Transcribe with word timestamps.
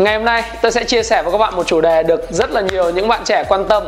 Ngày 0.00 0.16
hôm 0.16 0.24
nay 0.24 0.42
tôi 0.62 0.72
sẽ 0.72 0.84
chia 0.84 1.02
sẻ 1.02 1.22
với 1.22 1.32
các 1.32 1.38
bạn 1.38 1.56
một 1.56 1.66
chủ 1.66 1.80
đề 1.80 2.02
được 2.02 2.30
rất 2.30 2.50
là 2.50 2.60
nhiều 2.60 2.90
những 2.90 3.08
bạn 3.08 3.20
trẻ 3.24 3.44
quan 3.48 3.64
tâm. 3.64 3.82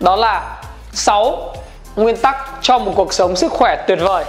Đó 0.00 0.16
là 0.16 0.56
6 0.92 1.52
nguyên 1.96 2.16
tắc 2.16 2.36
cho 2.62 2.78
một 2.78 2.92
cuộc 2.96 3.12
sống 3.12 3.36
sức 3.36 3.52
khỏe 3.52 3.84
tuyệt 3.86 3.98
vời. 4.00 4.24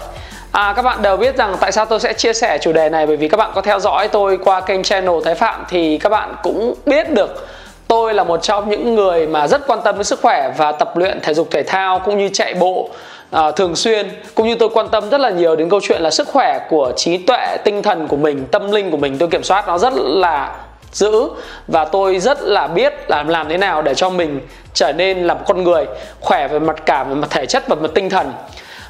À, 0.52 0.74
các 0.76 0.82
bạn 0.82 1.02
đều 1.02 1.18
biết 1.18 1.38
rằng 1.38 1.56
tại 1.60 1.72
sao 1.72 1.86
tôi 1.86 2.00
sẽ 2.00 2.14
chia 2.14 2.34
sẻ 2.34 2.58
chủ 2.62 2.74
đề 2.74 2.90
này? 2.90 3.08
Bởi 3.08 3.18
vì 3.18 3.28
các 3.28 3.38
bạn 3.38 3.52
có 3.56 3.62
theo 3.62 3.80
dõi 3.80 4.08
tôi 4.08 4.38
qua 4.38 4.62
kênh 4.62 4.84
channel 4.84 5.16
Thái 5.26 5.36
Phạm 5.36 5.66
thì 5.70 5.98
các 5.98 6.10
bạn 6.10 6.36
cũng 6.44 6.74
biết 6.86 7.12
được 7.12 7.48
tôi 7.88 8.14
là 8.14 8.24
một 8.24 8.42
trong 8.44 8.70
những 8.70 8.96
người 8.96 9.28
mà 9.28 9.48
rất 9.48 9.68
quan 9.68 9.80
tâm 9.84 9.96
đến 9.96 10.04
sức 10.04 10.20
khỏe 10.22 10.52
và 10.58 10.72
tập 10.72 10.98
luyện 10.98 11.20
thể 11.22 11.34
dục 11.34 11.48
thể 11.52 11.64
thao 11.64 12.00
cũng 12.00 12.18
như 12.18 12.30
chạy 12.34 12.54
bộ 12.54 12.90
à, 13.32 13.52
thường 13.52 13.76
xuyên. 13.76 14.10
Cũng 14.36 14.48
như 14.48 14.56
tôi 14.56 14.70
quan 14.74 14.88
tâm 14.90 15.10
rất 15.10 15.22
là 15.22 15.30
nhiều 15.30 15.56
đến 15.56 15.70
câu 15.70 15.80
chuyện 15.84 16.02
là 16.02 16.10
sức 16.10 16.28
khỏe 16.28 16.60
của 16.70 16.92
trí 16.96 17.18
tuệ 17.18 17.58
tinh 17.64 17.84
thần 17.84 18.08
của 18.08 18.18
mình 18.18 18.46
tâm 18.52 18.72
linh 18.72 18.92
của 18.92 18.98
mình. 18.98 19.18
Tôi 19.18 19.30
kiểm 19.30 19.44
soát 19.44 19.68
nó 19.68 19.78
rất 19.78 19.94
là 19.96 20.56
giữ. 20.92 21.30
Và 21.68 21.86
tôi 21.86 22.20
rất 22.20 22.42
là 22.42 22.68
biết 22.68 22.94
là 23.08 23.24
làm 23.24 23.50
thế 23.50 23.58
nào 23.58 23.82
để 23.82 23.96
cho 23.96 24.10
mình 24.10 24.40
trở 24.74 24.92
nên 24.92 25.28
là 25.28 25.34
một 25.34 25.42
con 25.48 25.64
người 25.64 25.86
khỏe 26.20 26.48
về 26.48 26.60
mặt 26.60 26.86
cả 26.86 27.04
về 27.04 27.16
mặt 27.16 27.28
thể 27.30 27.46
chất 27.46 27.68
và 27.68 27.76
mặt 27.76 27.92
tinh 27.96 28.10
thần. 28.10 28.34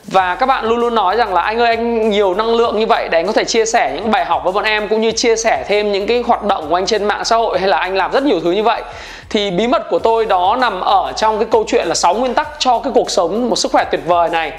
Và 0.03 0.35
các 0.35 0.45
bạn 0.45 0.65
luôn 0.65 0.79
luôn 0.79 0.95
nói 0.95 1.15
rằng 1.15 1.33
là, 1.33 1.41
anh 1.41 1.59
ơi, 1.59 1.67
anh 1.67 2.09
nhiều 2.09 2.33
năng 2.33 2.55
lượng 2.55 2.79
như 2.79 2.85
vậy 2.85 3.09
để 3.11 3.19
anh 3.19 3.27
có 3.27 3.33
thể 3.33 3.43
chia 3.43 3.65
sẻ 3.65 3.91
những 3.95 4.11
bài 4.11 4.25
học 4.25 4.41
với 4.43 4.53
bọn 4.53 4.63
em, 4.63 4.87
cũng 4.87 5.01
như 5.01 5.11
chia 5.11 5.35
sẻ 5.35 5.65
thêm 5.67 5.91
những 5.91 6.07
cái 6.07 6.23
hoạt 6.27 6.43
động 6.43 6.69
của 6.69 6.75
anh 6.75 6.85
trên 6.85 7.03
mạng 7.03 7.25
xã 7.25 7.35
hội 7.35 7.59
hay 7.59 7.67
là 7.67 7.77
anh 7.77 7.95
làm 7.95 8.11
rất 8.11 8.23
nhiều 8.23 8.39
thứ 8.43 8.51
như 8.51 8.63
vậy. 8.63 8.81
Thì 9.29 9.51
bí 9.51 9.67
mật 9.67 9.81
của 9.89 9.99
tôi 9.99 10.25
đó 10.25 10.57
nằm 10.59 10.81
ở 10.81 11.11
trong 11.15 11.39
cái 11.39 11.47
câu 11.51 11.63
chuyện 11.67 11.87
là 11.87 11.95
6 11.95 12.13
nguyên 12.13 12.33
tắc 12.33 12.49
cho 12.59 12.79
cái 12.79 12.91
cuộc 12.95 13.11
sống, 13.11 13.49
một 13.49 13.55
sức 13.55 13.71
khỏe 13.71 13.85
tuyệt 13.91 14.01
vời 14.05 14.29
này. 14.29 14.51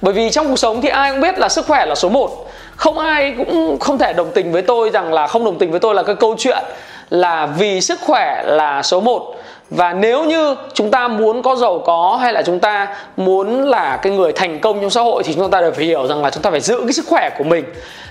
Bởi 0.00 0.14
vì 0.14 0.30
trong 0.30 0.48
cuộc 0.48 0.58
sống 0.58 0.80
thì 0.80 0.88
ai 0.88 1.10
cũng 1.10 1.20
biết 1.20 1.38
là 1.38 1.48
sức 1.48 1.66
khỏe 1.66 1.86
là 1.86 1.94
số 1.94 2.08
1 2.08 2.49
không 2.80 2.98
ai 2.98 3.34
cũng 3.38 3.78
không 3.80 3.98
thể 3.98 4.12
đồng 4.12 4.30
tình 4.34 4.52
với 4.52 4.62
tôi 4.62 4.90
rằng 4.90 5.12
là 5.12 5.26
không 5.26 5.44
đồng 5.44 5.58
tình 5.58 5.70
với 5.70 5.80
tôi 5.80 5.94
là 5.94 6.02
cái 6.02 6.14
câu 6.14 6.34
chuyện 6.38 6.64
là 7.10 7.46
vì 7.46 7.80
sức 7.80 8.00
khỏe 8.00 8.42
là 8.46 8.82
số 8.82 9.00
1 9.00 9.34
và 9.70 9.92
nếu 9.92 10.24
như 10.24 10.56
chúng 10.74 10.90
ta 10.90 11.08
muốn 11.08 11.42
có 11.42 11.56
giàu 11.56 11.82
có 11.86 12.18
hay 12.22 12.32
là 12.32 12.42
chúng 12.42 12.58
ta 12.58 12.96
muốn 13.16 13.62
là 13.62 13.96
cái 14.02 14.12
người 14.12 14.32
thành 14.32 14.60
công 14.60 14.80
trong 14.80 14.90
xã 14.90 15.00
hội 15.00 15.22
thì 15.26 15.34
chúng 15.34 15.50
ta 15.50 15.60
đều 15.60 15.72
phải 15.72 15.84
hiểu 15.84 16.06
rằng 16.06 16.22
là 16.22 16.30
chúng 16.30 16.42
ta 16.42 16.50
phải 16.50 16.60
giữ 16.60 16.80
cái 16.80 16.92
sức 16.92 17.04
khỏe 17.08 17.30
của 17.38 17.44
mình. 17.44 17.64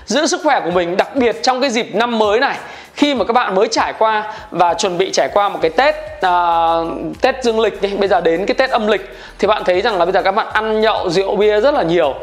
Giữ 0.06 0.26
sức 0.26 0.40
khỏe 0.44 0.60
của 0.64 0.70
mình 0.70 0.96
đặc 0.96 1.16
biệt 1.16 1.36
trong 1.42 1.60
cái 1.60 1.70
dịp 1.70 1.94
năm 1.94 2.18
mới 2.18 2.40
này 2.40 2.56
khi 2.94 3.14
mà 3.14 3.24
các 3.24 3.32
bạn 3.32 3.54
mới 3.54 3.68
trải 3.70 3.92
qua 3.98 4.32
và 4.50 4.74
chuẩn 4.74 4.98
bị 4.98 5.10
trải 5.12 5.28
qua 5.34 5.48
một 5.48 5.58
cái 5.62 5.70
Tết 5.70 5.94
uh, 6.26 7.20
Tết 7.20 7.44
dương 7.44 7.60
lịch 7.60 7.82
đi 7.82 7.88
bây 7.88 8.08
giờ 8.08 8.20
đến 8.20 8.46
cái 8.46 8.54
Tết 8.54 8.70
âm 8.70 8.86
lịch 8.86 9.16
thì 9.38 9.48
bạn 9.48 9.64
thấy 9.64 9.80
rằng 9.80 9.98
là 9.98 10.04
bây 10.04 10.12
giờ 10.12 10.22
các 10.22 10.32
bạn 10.32 10.46
ăn 10.52 10.80
nhậu 10.80 11.10
rượu 11.10 11.36
bia 11.36 11.60
rất 11.60 11.74
là 11.74 11.82
nhiều 11.82 12.14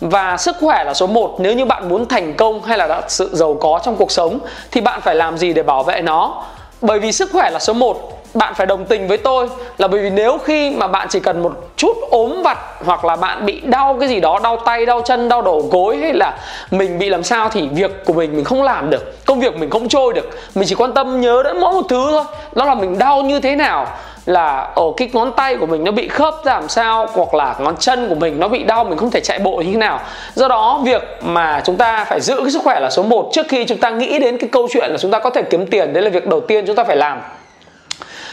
và 0.00 0.36
sức 0.36 0.56
khỏe 0.60 0.84
là 0.84 0.94
số 0.94 1.06
1 1.06 1.36
nếu 1.38 1.52
như 1.52 1.64
bạn 1.64 1.88
muốn 1.88 2.06
thành 2.06 2.34
công 2.34 2.62
hay 2.62 2.78
là 2.78 2.86
đạt 2.86 3.04
sự 3.08 3.30
giàu 3.32 3.56
có 3.60 3.80
trong 3.84 3.96
cuộc 3.96 4.10
sống, 4.10 4.38
thì 4.70 4.80
bạn 4.80 5.00
phải 5.00 5.14
làm 5.14 5.38
gì 5.38 5.52
để 5.52 5.62
bảo 5.62 5.82
vệ 5.82 6.02
nó? 6.02 6.42
Bởi 6.80 6.98
vì 6.98 7.12
sức 7.12 7.30
khỏe 7.32 7.50
là 7.50 7.58
số 7.58 7.72
1 7.72 8.20
bạn 8.34 8.54
phải 8.54 8.66
đồng 8.66 8.84
tình 8.84 9.08
với 9.08 9.18
tôi 9.18 9.48
là 9.78 9.88
bởi 9.88 10.00
vì 10.00 10.10
nếu 10.10 10.38
khi 10.44 10.70
mà 10.70 10.86
bạn 10.88 11.08
chỉ 11.10 11.20
cần 11.20 11.42
một 11.42 11.52
chút 11.76 11.96
ốm 12.10 12.42
vặt 12.42 12.58
hoặc 12.84 13.04
là 13.04 13.16
bạn 13.16 13.46
bị 13.46 13.60
đau 13.60 13.96
cái 14.00 14.08
gì 14.08 14.20
đó, 14.20 14.40
đau 14.42 14.56
tay, 14.56 14.86
đau 14.86 15.00
chân, 15.00 15.28
đau 15.28 15.42
đầu 15.42 15.68
gối 15.70 15.96
hay 15.96 16.12
là 16.12 16.38
mình 16.70 16.98
bị 16.98 17.08
làm 17.08 17.22
sao 17.22 17.48
thì 17.48 17.68
việc 17.72 18.04
của 18.04 18.12
mình 18.12 18.36
mình 18.36 18.44
không 18.44 18.62
làm 18.62 18.90
được, 18.90 19.26
công 19.26 19.40
việc 19.40 19.56
mình 19.56 19.70
không 19.70 19.88
trôi 19.88 20.12
được. 20.12 20.30
Mình 20.54 20.68
chỉ 20.68 20.74
quan 20.74 20.92
tâm 20.92 21.20
nhớ 21.20 21.42
đến 21.44 21.60
mỗi 21.60 21.72
một 21.72 21.86
thứ 21.88 22.06
thôi. 22.10 22.24
Đó 22.52 22.64
là 22.64 22.74
mình 22.74 22.98
đau 22.98 23.22
như 23.22 23.40
thế 23.40 23.56
nào? 23.56 23.86
Là 24.26 24.68
ở 24.74 24.84
cái 24.96 25.10
ngón 25.12 25.32
tay 25.32 25.56
của 25.56 25.66
mình 25.66 25.84
nó 25.84 25.92
bị 25.92 26.08
khớp 26.08 26.34
ra 26.44 26.52
làm 26.52 26.68
sao, 26.68 27.06
hoặc 27.12 27.34
là 27.34 27.54
ngón 27.58 27.76
chân 27.76 28.08
của 28.08 28.14
mình 28.14 28.40
nó 28.40 28.48
bị 28.48 28.62
đau, 28.62 28.84
mình 28.84 28.98
không 28.98 29.10
thể 29.10 29.20
chạy 29.20 29.38
bộ 29.38 29.56
như 29.56 29.72
thế 29.72 29.78
nào. 29.78 30.00
Do 30.34 30.48
đó, 30.48 30.80
việc 30.84 31.02
mà 31.22 31.62
chúng 31.64 31.76
ta 31.76 32.04
phải 32.04 32.20
giữ 32.20 32.36
cái 32.36 32.50
sức 32.50 32.62
khỏe 32.64 32.80
là 32.80 32.90
số 32.90 33.02
1 33.02 33.30
trước 33.32 33.46
khi 33.48 33.64
chúng 33.64 33.78
ta 33.78 33.90
nghĩ 33.90 34.18
đến 34.18 34.38
cái 34.38 34.48
câu 34.52 34.68
chuyện 34.70 34.90
là 34.90 34.98
chúng 34.98 35.10
ta 35.10 35.18
có 35.18 35.30
thể 35.30 35.42
kiếm 35.42 35.66
tiền, 35.66 35.92
đấy 35.92 36.02
là 36.02 36.10
việc 36.10 36.26
đầu 36.26 36.40
tiên 36.40 36.66
chúng 36.66 36.76
ta 36.76 36.84
phải 36.84 36.96
làm 36.96 37.20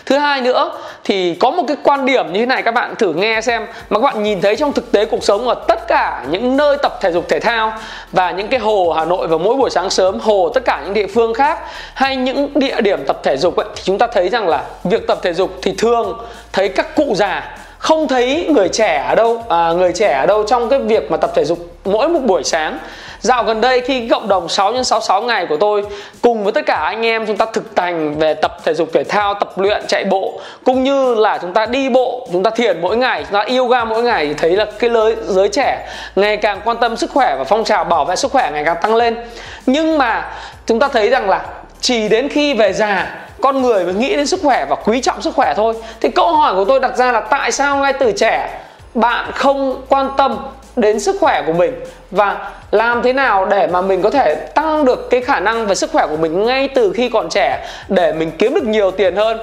thứ 0.06 0.18
hai 0.18 0.42
nữa 0.42 0.72
thì 1.04 1.36
có 1.36 1.52
một 1.52 1.64
cái 1.68 1.78
quan 1.84 2.06
điểm 2.06 2.34
như 2.34 2.40
thế 2.40 2.46
này 2.46 2.62
các 2.62 2.72
bạn 2.72 2.96
thử 2.96 3.14
nghe 3.14 3.42
xem 3.42 3.66
mà 3.90 4.00
các 4.00 4.04
bạn 4.04 4.24
nhìn 4.24 4.42
thấy 4.42 4.56
trong 4.56 4.74
thực 4.74 4.92
tế 4.92 5.06
cuộc 5.06 5.24
sống 5.24 5.48
ở 5.48 5.56
tất 5.68 5.88
cả 5.88 6.26
những 6.30 6.58
nơi 6.58 6.78
tập 6.84 6.98
thể 7.02 7.12
dục 7.12 7.30
thể 7.30 7.40
thao 7.40 7.74
và 8.12 8.32
những 8.32 8.48
cái 8.48 8.60
hồ 8.60 8.94
Hà 8.98 9.06
Nội 9.06 9.28
vào 9.28 9.40
mỗi 9.40 9.56
buổi 9.56 9.70
sáng 9.70 9.90
sớm 9.90 10.20
hồ 10.20 10.52
tất 10.54 10.66
cả 10.66 10.82
những 10.84 10.94
địa 10.94 11.08
phương 11.08 11.34
khác 11.34 11.60
hay 11.94 12.16
những 12.16 12.50
địa 12.56 12.82
điểm 12.82 13.00
tập 13.08 13.20
thể 13.24 13.38
dục 13.38 13.56
ấy, 13.56 13.68
thì 13.76 13.82
chúng 13.86 13.98
ta 13.98 14.08
thấy 14.08 14.30
rằng 14.30 14.48
là 14.48 14.64
việc 14.84 15.08
tập 15.08 15.20
thể 15.22 15.34
dục 15.34 15.52
thì 15.62 15.74
thường 15.78 16.18
thấy 16.54 16.70
các 16.70 16.96
cụ 16.96 17.14
già 17.16 17.58
không 17.78 18.08
thấy 18.08 18.48
người 18.50 18.70
trẻ 18.70 19.06
ở 19.10 19.16
đâu 19.16 19.44
à, 19.50 19.72
người 19.72 19.94
trẻ 19.94 20.14
ở 20.14 20.26
đâu 20.26 20.44
trong 20.48 20.70
cái 20.70 20.80
việc 20.80 21.12
mà 21.12 21.18
tập 21.18 21.32
thể 21.36 21.46
dục 21.46 21.60
mỗi 21.86 22.10
một 22.10 22.20
buổi 22.20 22.44
sáng. 22.44 22.78
Dạo 23.22 23.44
gần 23.44 23.62
đây 23.62 23.82
khi 23.82 24.08
cộng 24.10 24.28
đồng 24.28 24.50
6 24.50 24.74
x 24.74 24.88
66 24.88 25.22
ngày 25.22 25.46
của 25.50 25.58
tôi 25.58 25.84
cùng 26.22 26.44
với 26.44 26.54
tất 26.54 26.66
cả 26.66 26.76
anh 26.76 27.06
em 27.06 27.26
chúng 27.26 27.38
ta 27.38 27.46
thực 27.54 27.64
hành 27.80 28.20
về 28.20 28.34
tập 28.34 28.58
thể 28.64 28.74
dục 28.74 28.90
thể 28.94 29.04
thao, 29.04 29.34
tập 29.34 29.60
luyện, 29.60 29.82
chạy 29.88 30.06
bộ 30.06 30.40
cũng 30.64 30.84
như 30.84 31.16
là 31.16 31.38
chúng 31.42 31.54
ta 31.54 31.66
đi 31.66 31.90
bộ, 31.90 32.28
chúng 32.32 32.44
ta 32.44 32.50
thiền 32.50 32.82
mỗi 32.82 32.98
ngày, 32.98 33.24
chúng 33.24 33.34
ta 33.34 33.46
yoga 33.58 33.84
mỗi 33.84 34.04
ngày 34.04 34.28
thì 34.28 34.34
thấy 34.34 34.56
là 34.56 34.66
cái 34.80 34.90
giới, 34.90 35.16
giới 35.24 35.50
trẻ 35.50 35.88
ngày 36.16 36.38
càng 36.38 36.62
quan 36.66 36.78
tâm 36.78 36.98
sức 36.98 37.12
khỏe 37.12 37.36
và 37.38 37.44
phong 37.44 37.64
trào 37.64 37.84
bảo 37.84 38.06
vệ 38.06 38.16
sức 38.16 38.32
khỏe 38.32 38.52
ngày 38.54 38.64
càng 38.66 38.78
tăng 38.82 38.96
lên. 38.96 39.18
Nhưng 39.66 39.98
mà 39.98 40.32
chúng 40.66 40.80
ta 40.80 40.88
thấy 40.88 41.10
rằng 41.10 41.30
là 41.30 41.46
chỉ 41.82 42.10
đến 42.10 42.30
khi 42.30 42.54
về 42.54 42.74
già 42.74 43.16
con 43.42 43.62
người 43.62 43.84
mới 43.84 43.94
nghĩ 43.94 44.16
đến 44.16 44.28
sức 44.28 44.40
khỏe 44.44 44.66
và 44.70 44.76
quý 44.76 45.02
trọng 45.02 45.22
sức 45.22 45.36
khỏe 45.36 45.54
thôi 45.58 45.74
thì 46.02 46.10
câu 46.10 46.36
hỏi 46.36 46.56
của 46.56 46.66
tôi 46.66 46.80
đặt 46.80 46.98
ra 46.98 47.12
là 47.12 47.20
tại 47.20 47.52
sao 47.52 47.78
ngay 47.78 47.94
từ 47.94 48.12
trẻ 48.12 48.60
bạn 48.94 49.32
không 49.32 49.82
quan 49.90 50.10
tâm 50.18 50.38
đến 50.76 51.00
sức 51.00 51.16
khỏe 51.20 51.44
của 51.48 51.54
mình 51.54 51.74
và 52.12 52.50
làm 52.72 53.02
thế 53.02 53.14
nào 53.14 53.46
để 53.46 53.68
mà 53.68 53.82
mình 53.82 54.02
có 54.02 54.10
thể 54.10 54.36
tăng 54.36 54.86
được 54.86 55.10
cái 55.10 55.22
khả 55.22 55.40
năng 55.40 55.68
về 55.68 55.76
sức 55.76 55.92
khỏe 55.92 56.08
của 56.10 56.18
mình 56.18 56.46
ngay 56.46 56.68
từ 56.68 56.94
khi 56.96 57.10
còn 57.10 57.30
trẻ 57.30 57.68
để 57.88 58.14
mình 58.14 58.32
kiếm 58.38 58.54
được 58.54 58.64
nhiều 58.64 58.92
tiền 58.92 59.16
hơn? 59.16 59.38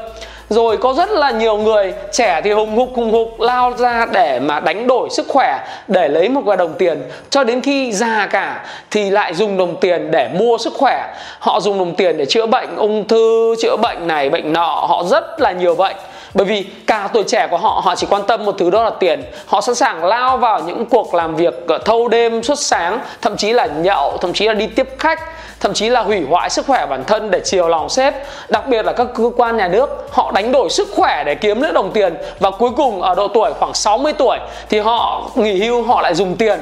Rồi 0.49 0.77
có 0.77 0.95
rất 0.95 1.11
là 1.11 1.31
nhiều 1.31 1.57
người 1.57 1.93
trẻ 2.12 2.41
thì 2.45 2.53
hùng 2.53 2.77
hục 2.77 2.95
hùng 2.95 3.12
hục 3.12 3.41
lao 3.41 3.73
ra 3.78 4.07
để 4.12 4.41
mà 4.41 4.61
đánh 4.61 4.87
đổi 4.87 5.11
sức 5.11 5.27
khỏe, 5.28 5.59
để 5.89 6.09
lấy 6.09 6.28
một 6.28 6.41
vài 6.45 6.57
đồng 6.57 6.75
tiền. 6.75 7.03
Cho 7.31 7.45
đến 7.45 7.61
khi 7.61 7.93
già 7.93 8.28
cả 8.31 8.65
thì 8.91 9.11
lại 9.11 9.34
dùng 9.34 9.57
đồng 9.57 9.77
tiền 9.77 10.11
để 10.11 10.28
mua 10.39 10.59
sức 10.59 10.73
khỏe. 10.75 11.15
Họ 11.39 11.61
dùng 11.61 11.78
đồng 11.78 11.95
tiền 11.95 12.17
để 12.17 12.27
chữa 12.27 12.47
bệnh, 12.47 12.77
ung 12.77 13.09
thư, 13.09 13.55
chữa 13.62 13.77
bệnh 13.83 14.07
này, 14.07 14.31
bệnh 14.31 14.53
nọ. 14.53 14.87
Họ 14.89 15.05
rất 15.05 15.41
là 15.41 15.53
nhiều 15.53 15.75
bệnh 15.75 15.97
bởi 16.38 16.47
vì 16.47 16.65
cả 16.87 17.09
tuổi 17.12 17.22
trẻ 17.26 17.49
của 17.50 17.56
họ 17.56 17.81
họ 17.84 17.94
chỉ 17.97 18.06
quan 18.10 18.22
tâm 18.26 18.44
một 18.44 18.54
thứ 18.59 18.71
đó 18.71 18.84
là 18.84 18.91
tiền. 18.91 19.22
Họ 19.47 19.60
sẵn 19.60 19.75
sàng 19.75 20.04
lao 20.04 20.37
vào 20.37 20.60
những 20.60 20.87
cuộc 20.87 21.15
làm 21.15 21.37
việc 21.37 21.54
ờ, 21.69 21.78
thâu 21.78 22.09
đêm, 22.09 22.43
suốt 22.43 22.54
sáng, 22.54 23.00
thậm 23.22 23.37
chí 23.37 23.53
là 23.53 23.66
nhậu, 23.66 24.19
thậm 24.19 24.32
chí 24.32 24.47
là 24.47 24.54
đi 24.54 24.66
tiếp 24.66 24.88
khách, 24.98 25.21
thậm 25.60 25.75
chí 25.75 25.88
là 25.88 26.03
hủy 26.03 26.22
hoại 26.31 26.50
sức 26.50 26.66
khỏe 26.66 26.87
bản 26.87 27.04
thân 27.04 27.31
để 27.31 27.41
chiều 27.44 27.69
lòng 27.69 27.88
sếp. 27.88 28.15
Đặc 28.48 28.69
biệt 28.69 28.84
là 28.84 28.93
các 28.93 29.06
cơ 29.15 29.31
quan 29.37 29.56
nhà 29.56 29.69
nước, 29.69 30.09
họ 30.10 30.32
đánh 30.34 30.53
đổi 30.53 30.71
sức 30.71 30.88
khỏe 30.97 31.25
để 31.25 31.34
kiếm 31.34 31.60
nữa 31.60 31.72
đồng 31.72 31.93
tiền. 31.93 32.15
Và 32.41 32.50
cuối 32.50 32.71
cùng 32.77 33.03
ở 33.03 33.15
độ 33.15 33.28
tuổi 33.28 33.53
khoảng 33.59 33.75
60 33.75 34.12
tuổi 34.12 34.38
thì 34.69 34.78
họ 34.78 35.22
nghỉ 35.34 35.59
hưu, 35.59 35.82
họ 35.82 36.00
lại 36.00 36.15
dùng 36.15 36.37
tiền 36.37 36.60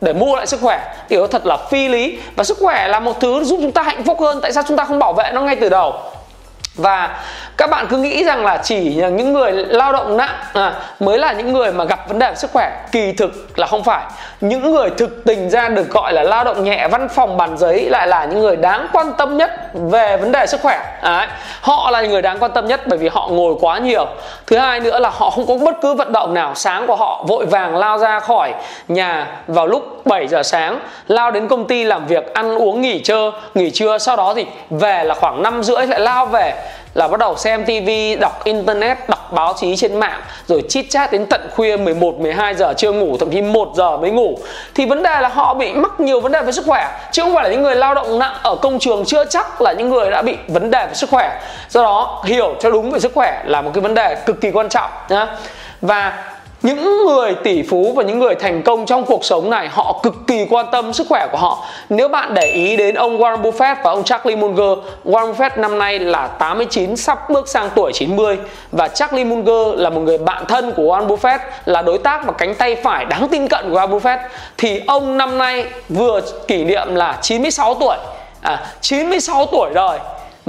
để 0.00 0.12
mua 0.12 0.36
lại 0.36 0.46
sức 0.46 0.60
khỏe. 0.60 0.94
Điều 1.08 1.26
thật 1.26 1.46
là 1.46 1.56
phi 1.56 1.88
lý. 1.88 2.18
Và 2.36 2.44
sức 2.44 2.58
khỏe 2.60 2.88
là 2.88 3.00
một 3.00 3.20
thứ 3.20 3.44
giúp 3.44 3.58
chúng 3.62 3.72
ta 3.72 3.82
hạnh 3.82 4.04
phúc 4.04 4.20
hơn. 4.20 4.38
Tại 4.42 4.52
sao 4.52 4.62
chúng 4.68 4.76
ta 4.76 4.84
không 4.84 4.98
bảo 4.98 5.12
vệ 5.12 5.30
nó 5.32 5.40
ngay 5.40 5.56
từ 5.56 5.68
đầu? 5.68 5.94
Và 6.78 7.18
các 7.56 7.70
bạn 7.70 7.86
cứ 7.90 7.96
nghĩ 7.96 8.24
rằng 8.24 8.44
là 8.44 8.56
chỉ 8.56 8.94
những 8.94 9.32
người 9.32 9.52
lao 9.52 9.92
động 9.92 10.16
nặng 10.16 10.34
à, 10.52 10.72
mới 11.00 11.18
là 11.18 11.32
những 11.32 11.52
người 11.52 11.72
mà 11.72 11.84
gặp 11.84 12.08
vấn 12.08 12.18
đề 12.18 12.28
về 12.28 12.34
sức 12.34 12.50
khỏe. 12.52 12.86
Kỳ 12.92 13.12
thực 13.12 13.58
là 13.58 13.66
không 13.66 13.84
phải. 13.84 14.04
Những 14.40 14.72
người 14.72 14.90
thực 14.90 15.24
tình 15.24 15.50
ra 15.50 15.68
được 15.68 15.90
gọi 15.90 16.12
là 16.12 16.22
lao 16.22 16.44
động 16.44 16.64
nhẹ 16.64 16.88
văn 16.88 17.08
phòng 17.08 17.36
bàn 17.36 17.58
giấy 17.58 17.90
lại 17.90 18.08
là 18.08 18.24
những 18.24 18.40
người 18.40 18.56
đáng 18.56 18.88
quan 18.92 19.12
tâm 19.18 19.36
nhất 19.36 19.67
về 19.72 20.16
vấn 20.16 20.32
đề 20.32 20.46
sức 20.46 20.60
khỏe 20.62 20.98
Đấy. 21.02 21.26
họ 21.60 21.90
là 21.90 22.02
người 22.02 22.22
đáng 22.22 22.38
quan 22.38 22.52
tâm 22.52 22.66
nhất 22.66 22.80
bởi 22.86 22.98
vì 22.98 23.08
họ 23.08 23.28
ngồi 23.32 23.54
quá 23.60 23.78
nhiều 23.78 24.06
thứ 24.46 24.58
hai 24.58 24.80
nữa 24.80 24.98
là 24.98 25.10
họ 25.10 25.30
không 25.30 25.46
có 25.46 25.54
bất 25.54 25.74
cứ 25.82 25.94
vận 25.94 26.12
động 26.12 26.34
nào, 26.34 26.54
sáng 26.54 26.86
của 26.86 26.96
họ 26.96 27.24
vội 27.28 27.46
vàng 27.46 27.76
lao 27.76 27.98
ra 27.98 28.20
khỏi 28.20 28.54
nhà 28.88 29.26
vào 29.46 29.66
lúc 29.66 30.06
7 30.06 30.26
giờ 30.26 30.42
sáng, 30.42 30.80
lao 31.08 31.30
đến 31.30 31.48
công 31.48 31.66
ty 31.66 31.84
làm 31.84 32.06
việc, 32.06 32.34
ăn 32.34 32.58
uống, 32.58 32.80
nghỉ 32.80 33.02
trưa 33.02 33.32
nghỉ 33.54 33.70
trưa, 33.70 33.98
sau 33.98 34.16
đó 34.16 34.34
thì 34.34 34.46
về 34.70 35.04
là 35.04 35.14
khoảng 35.14 35.42
năm 35.42 35.62
rưỡi 35.62 35.86
lại 35.86 36.00
lao 36.00 36.26
về 36.26 36.54
là 36.94 37.08
bắt 37.08 37.20
đầu 37.20 37.36
xem 37.36 37.64
tivi, 37.64 38.16
đọc 38.16 38.44
internet, 38.44 38.98
đọc 39.08 39.32
báo 39.32 39.54
chí 39.60 39.76
trên 39.76 40.00
mạng 40.00 40.20
rồi 40.46 40.62
chit 40.68 40.86
chat 40.90 41.12
đến 41.12 41.26
tận 41.26 41.48
khuya 41.56 41.76
11 41.76 42.20
12 42.20 42.54
giờ 42.54 42.74
chưa 42.76 42.92
ngủ, 42.92 43.16
thậm 43.20 43.30
chí 43.30 43.42
1 43.42 43.72
giờ 43.76 43.96
mới 43.96 44.10
ngủ. 44.10 44.38
Thì 44.74 44.86
vấn 44.86 45.02
đề 45.02 45.20
là 45.20 45.28
họ 45.28 45.54
bị 45.54 45.72
mắc 45.72 46.00
nhiều 46.00 46.20
vấn 46.20 46.32
đề 46.32 46.42
về 46.42 46.52
sức 46.52 46.64
khỏe 46.66 47.00
chứ 47.12 47.22
không 47.22 47.34
phải 47.34 47.44
là 47.44 47.50
những 47.50 47.62
người 47.62 47.76
lao 47.76 47.94
động 47.94 48.18
nặng 48.18 48.34
ở 48.42 48.56
công 48.56 48.78
trường 48.78 49.04
chưa 49.06 49.24
chắc 49.24 49.62
là 49.62 49.72
những 49.72 49.88
người 49.90 50.10
đã 50.10 50.22
bị 50.22 50.36
vấn 50.48 50.70
đề 50.70 50.86
về 50.86 50.94
sức 50.94 51.10
khỏe. 51.10 51.40
Do 51.68 51.82
đó 51.82 52.22
hiểu 52.26 52.54
cho 52.60 52.70
đúng 52.70 52.90
về 52.90 53.00
sức 53.00 53.12
khỏe 53.14 53.42
là 53.46 53.60
một 53.60 53.70
cái 53.74 53.80
vấn 53.80 53.94
đề 53.94 54.14
cực 54.26 54.40
kỳ 54.40 54.50
quan 54.50 54.68
trọng 54.68 54.90
nhá. 55.08 55.26
Và 55.80 56.24
những 56.62 57.06
người 57.06 57.34
tỷ 57.34 57.62
phú 57.62 57.92
và 57.96 58.02
những 58.02 58.18
người 58.18 58.34
thành 58.34 58.62
công 58.62 58.86
trong 58.86 59.04
cuộc 59.04 59.24
sống 59.24 59.50
này 59.50 59.68
họ 59.68 60.00
cực 60.02 60.14
kỳ 60.26 60.46
quan 60.50 60.66
tâm 60.72 60.92
sức 60.92 61.06
khỏe 61.08 61.28
của 61.32 61.38
họ. 61.38 61.64
Nếu 61.88 62.08
bạn 62.08 62.34
để 62.34 62.46
ý 62.46 62.76
đến 62.76 62.94
ông 62.94 63.18
Warren 63.18 63.42
Buffett 63.42 63.76
và 63.84 63.90
ông 63.90 64.04
Charlie 64.04 64.36
Munger 64.36 64.78
Warren 65.04 65.32
Buffett 65.34 65.60
năm 65.60 65.78
nay 65.78 65.98
là 65.98 66.26
89 66.26 66.96
sắp 66.96 67.30
bước 67.30 67.48
sang 67.48 67.70
tuổi 67.74 67.92
90 67.94 68.38
và 68.72 68.88
Charlie 68.88 69.24
Munger 69.24 69.80
là 69.80 69.90
một 69.90 70.00
người 70.00 70.18
bạn 70.18 70.44
thân 70.48 70.72
của 70.76 70.82
Warren 70.82 71.06
Buffett 71.06 71.38
là 71.64 71.82
đối 71.82 71.98
tác 71.98 72.26
và 72.26 72.32
cánh 72.32 72.54
tay 72.54 72.76
phải 72.76 73.04
đáng 73.04 73.28
tin 73.28 73.48
cận 73.48 73.70
của 73.70 73.76
Warren 73.76 73.98
Buffett. 73.98 74.18
Thì 74.56 74.80
ông 74.86 75.18
năm 75.18 75.38
nay 75.38 75.64
vừa 75.88 76.20
kỷ 76.46 76.64
niệm 76.64 76.94
là 76.94 77.18
96 77.22 77.74
tuổi. 77.74 77.96
À, 78.42 78.66
96 78.80 79.46
tuổi 79.46 79.70
rồi 79.74 79.98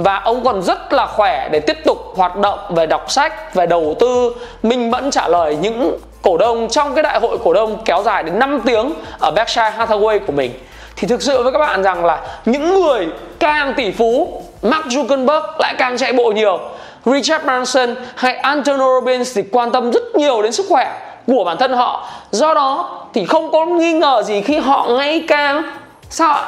và 0.02 0.16
ông 0.16 0.44
còn 0.44 0.62
rất 0.62 0.92
là 0.92 1.06
khỏe 1.06 1.48
để 1.52 1.60
tiếp 1.60 1.78
tục 1.84 2.12
hoạt 2.16 2.36
động 2.36 2.58
về 2.70 2.86
đọc 2.86 3.10
sách, 3.10 3.54
về 3.54 3.66
đầu 3.66 3.94
tư. 4.00 4.34
Minh 4.62 4.90
mẫn 4.90 5.10
trả 5.10 5.28
lời 5.28 5.56
những 5.60 5.98
cổ 6.22 6.36
đông, 6.36 6.68
trong 6.68 6.94
cái 6.94 7.02
đại 7.02 7.20
hội 7.20 7.38
cổ 7.44 7.52
đông 7.52 7.78
kéo 7.84 8.02
dài 8.02 8.22
đến 8.22 8.38
5 8.38 8.60
tiếng 8.66 8.92
ở 9.18 9.30
Berkshire 9.30 9.72
Hathaway 9.78 10.18
của 10.26 10.32
mình. 10.32 10.52
Thì 10.96 11.08
thực 11.08 11.22
sự 11.22 11.42
với 11.42 11.52
các 11.52 11.58
bạn 11.58 11.82
rằng 11.82 12.04
là 12.04 12.20
những 12.44 12.82
người 12.82 13.08
càng 13.38 13.74
tỷ 13.76 13.90
phú, 13.90 14.42
Mark 14.62 14.86
Zuckerberg 14.86 15.42
lại 15.58 15.74
càng 15.78 15.98
chạy 15.98 16.12
bộ 16.12 16.32
nhiều. 16.32 16.58
Richard 17.04 17.44
Branson 17.44 17.94
hay 18.16 18.36
Antonio 18.36 18.94
Robbins 18.94 19.36
thì 19.36 19.42
quan 19.52 19.70
tâm 19.70 19.90
rất 19.90 20.02
nhiều 20.14 20.42
đến 20.42 20.52
sức 20.52 20.66
khỏe 20.68 21.00
của 21.26 21.44
bản 21.44 21.56
thân 21.56 21.72
họ. 21.72 22.08
Do 22.30 22.54
đó 22.54 23.00
thì 23.14 23.24
không 23.24 23.52
có 23.52 23.66
nghi 23.66 23.92
ngờ 23.92 24.22
gì 24.22 24.40
khi 24.40 24.58
họ 24.58 24.86
ngày 24.88 25.24
càng, 25.28 25.62
sao 26.10 26.34
ạ? 26.34 26.42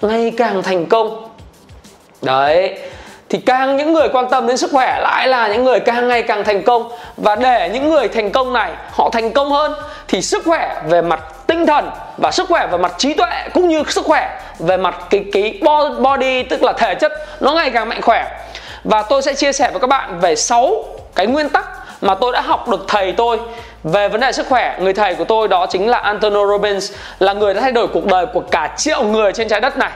Ngày 0.00 0.32
càng 0.38 0.62
thành 0.62 0.86
công 0.86 1.24
đấy. 2.26 2.78
Thì 3.28 3.38
càng 3.38 3.76
những 3.76 3.92
người 3.92 4.08
quan 4.08 4.28
tâm 4.30 4.46
đến 4.46 4.56
sức 4.56 4.70
khỏe, 4.72 4.98
lại 5.00 5.28
là 5.28 5.48
những 5.48 5.64
người 5.64 5.80
càng 5.80 6.08
ngày 6.08 6.22
càng 6.22 6.44
thành 6.44 6.62
công. 6.62 6.88
Và 7.16 7.36
để 7.36 7.70
những 7.72 7.90
người 7.90 8.08
thành 8.08 8.30
công 8.30 8.52
này 8.52 8.70
họ 8.92 9.10
thành 9.10 9.32
công 9.32 9.50
hơn, 9.50 9.72
thì 10.08 10.22
sức 10.22 10.42
khỏe 10.44 10.82
về 10.88 11.02
mặt 11.02 11.20
tinh 11.46 11.66
thần 11.66 11.90
và 12.16 12.30
sức 12.30 12.48
khỏe 12.48 12.66
về 12.66 12.78
mặt 12.78 12.92
trí 12.98 13.14
tuệ 13.14 13.30
cũng 13.54 13.68
như 13.68 13.82
sức 13.88 14.04
khỏe 14.04 14.40
về 14.58 14.76
mặt 14.76 14.94
cái 15.10 15.24
cái 15.32 15.60
body, 15.98 16.42
tức 16.42 16.62
là 16.62 16.72
thể 16.72 16.94
chất, 16.94 17.12
nó 17.40 17.52
ngày 17.52 17.70
càng 17.70 17.88
mạnh 17.88 18.02
khỏe. 18.02 18.26
Và 18.84 19.02
tôi 19.02 19.22
sẽ 19.22 19.34
chia 19.34 19.52
sẻ 19.52 19.70
với 19.70 19.80
các 19.80 19.86
bạn 19.86 20.20
về 20.20 20.36
6 20.36 20.84
cái 21.14 21.26
nguyên 21.26 21.48
tắc 21.48 21.68
mà 22.00 22.14
tôi 22.14 22.32
đã 22.32 22.40
học 22.40 22.68
được 22.68 22.84
thầy 22.88 23.12
tôi 23.12 23.38
về 23.84 24.08
vấn 24.08 24.20
đề 24.20 24.32
sức 24.32 24.46
khỏe. 24.48 24.76
Người 24.80 24.92
thầy 24.92 25.14
của 25.14 25.24
tôi 25.24 25.48
đó 25.48 25.66
chính 25.66 25.88
là 25.88 25.98
Antonio 25.98 26.46
Robbins, 26.46 26.92
là 27.18 27.32
người 27.32 27.54
đã 27.54 27.60
thay 27.60 27.72
đổi 27.72 27.86
cuộc 27.88 28.04
đời 28.04 28.26
của 28.26 28.42
cả 28.50 28.74
triệu 28.76 29.02
người 29.02 29.32
trên 29.32 29.48
trái 29.48 29.60
đất 29.60 29.78
này 29.78 29.90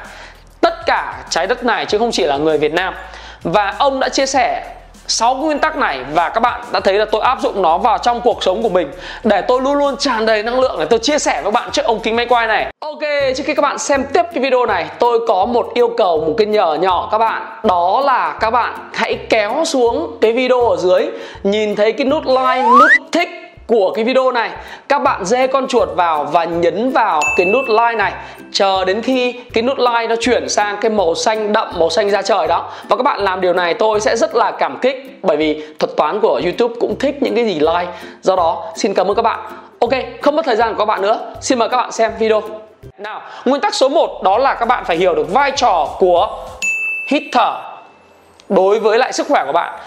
tất 0.81 0.87
cả 0.87 1.25
trái 1.31 1.47
đất 1.47 1.65
này 1.65 1.87
chứ 1.87 1.99
không 1.99 2.11
chỉ 2.12 2.25
là 2.25 2.37
người 2.37 2.59
Việt 2.59 2.73
Nam 2.73 2.94
và 3.43 3.75
ông 3.79 4.00
đã 4.00 4.09
chia 4.09 4.27
sẻ 4.27 4.65
6 5.06 5.35
nguyên 5.35 5.59
tắc 5.59 5.77
này 5.77 6.00
và 6.15 6.29
các 6.29 6.41
bạn 6.41 6.61
đã 6.73 6.81
thấy 6.81 6.94
là 6.94 7.05
tôi 7.05 7.21
áp 7.21 7.41
dụng 7.41 7.62
nó 7.62 7.79
vào 7.79 7.99
trong 7.99 8.21
cuộc 8.21 8.43
sống 8.43 8.62
của 8.62 8.69
mình 8.69 8.93
để 9.25 9.41
tôi 9.41 9.61
luôn 9.61 9.75
luôn 9.75 9.97
tràn 9.97 10.27
đầy 10.27 10.43
năng 10.43 10.61
lượng 10.61 10.77
để 10.79 10.87
tôi 10.91 10.99
chia 10.99 11.19
sẻ 11.19 11.41
với 11.43 11.53
bạn 11.53 11.71
trước 11.71 11.85
ống 11.85 12.00
kính 12.00 12.17
máy 12.17 12.27
quay 12.27 12.47
này. 12.47 12.67
Ok, 12.81 13.00
trước 13.37 13.44
khi 13.47 13.55
các 13.55 13.62
bạn 13.62 13.79
xem 13.79 14.05
tiếp 14.12 14.23
cái 14.35 14.43
video 14.43 14.67
này, 14.67 14.87
tôi 14.99 15.19
có 15.29 15.44
một 15.44 15.71
yêu 15.75 15.88
cầu 15.97 16.21
một 16.21 16.35
cái 16.38 16.47
nhờ 16.47 16.75
nhỏ 16.81 17.09
các 17.12 17.19
bạn, 17.19 17.43
đó 17.65 18.03
là 18.05 18.37
các 18.41 18.50
bạn 18.50 18.88
hãy 18.94 19.19
kéo 19.31 19.65
xuống 19.65 20.19
cái 20.21 20.32
video 20.32 20.61
ở 20.61 20.77
dưới, 20.77 21.06
nhìn 21.43 21.77
thấy 21.77 21.93
cái 21.93 22.06
nút 22.06 22.27
like, 22.27 22.62
nút 22.62 22.91
thích 23.12 23.40
của 23.70 23.93
cái 23.94 24.05
video 24.05 24.32
này. 24.32 24.50
Các 24.88 24.99
bạn 25.02 25.25
dê 25.25 25.46
con 25.46 25.69
chuột 25.69 25.88
vào 25.96 26.25
và 26.25 26.44
nhấn 26.44 26.93
vào 26.93 27.20
cái 27.37 27.46
nút 27.46 27.64
like 27.69 27.96
này. 27.96 28.12
Chờ 28.52 28.84
đến 28.84 29.02
khi 29.02 29.32
cái 29.52 29.62
nút 29.62 29.78
like 29.78 30.06
nó 30.08 30.14
chuyển 30.20 30.49
sang 30.49 30.76
cái 30.81 30.90
màu 30.90 31.14
xanh 31.14 31.52
đậm, 31.52 31.69
màu 31.78 31.90
xanh 31.90 32.11
da 32.11 32.22
trời 32.22 32.46
đó. 32.49 32.70
Và 32.88 32.96
các 32.96 33.02
bạn 33.02 33.20
làm 33.20 33.40
điều 33.40 33.52
này 33.52 33.75
tôi 33.75 34.00
sẽ 34.00 34.17
rất 34.17 34.34
là 34.34 34.50
cảm 34.50 34.78
kích, 34.82 35.19
bởi 35.22 35.37
vì 35.37 35.64
thuật 35.78 35.96
toán 35.96 36.20
của 36.20 36.40
youtube 36.44 36.75
cũng 36.81 36.99
thích 36.99 37.17
những 37.20 37.34
cái 37.34 37.44
gì 37.44 37.55
like. 37.55 37.88
Do 38.22 38.37
đó, 38.37 38.72
xin 38.76 38.94
cảm 38.94 39.11
ơn 39.11 39.14
các 39.14 39.22
bạn. 39.22 39.38
Ok, 39.81 39.93
không 40.22 40.37
mất 40.37 40.44
thời 40.44 40.56
gian 40.56 40.75
của 40.75 40.78
các 40.78 40.84
bạn 40.84 41.02
nữa. 41.02 41.19
Xin 41.40 41.58
mời 41.58 41.69
các 41.69 41.76
bạn 41.76 41.93
xem 41.93 42.12
video. 42.19 42.43
Nào, 42.99 43.22
nguyên 43.44 43.61
tắc 43.61 43.75
số 43.75 43.88
1 43.88 44.22
đó 44.22 44.38
là 44.38 44.55
các 44.55 44.67
bạn 44.67 44.84
phải 44.84 44.96
hiểu 44.96 45.14
được 45.14 45.32
vai 45.32 45.52
trò 45.56 45.88
của 45.99 46.38
hít 47.08 47.22
thở 47.32 47.52
đối 48.49 48.81
với 48.81 48.99
lại 48.99 49.12
sức 49.12 49.26
khỏe 49.28 49.44
của 49.46 49.52
bạn 49.52 49.81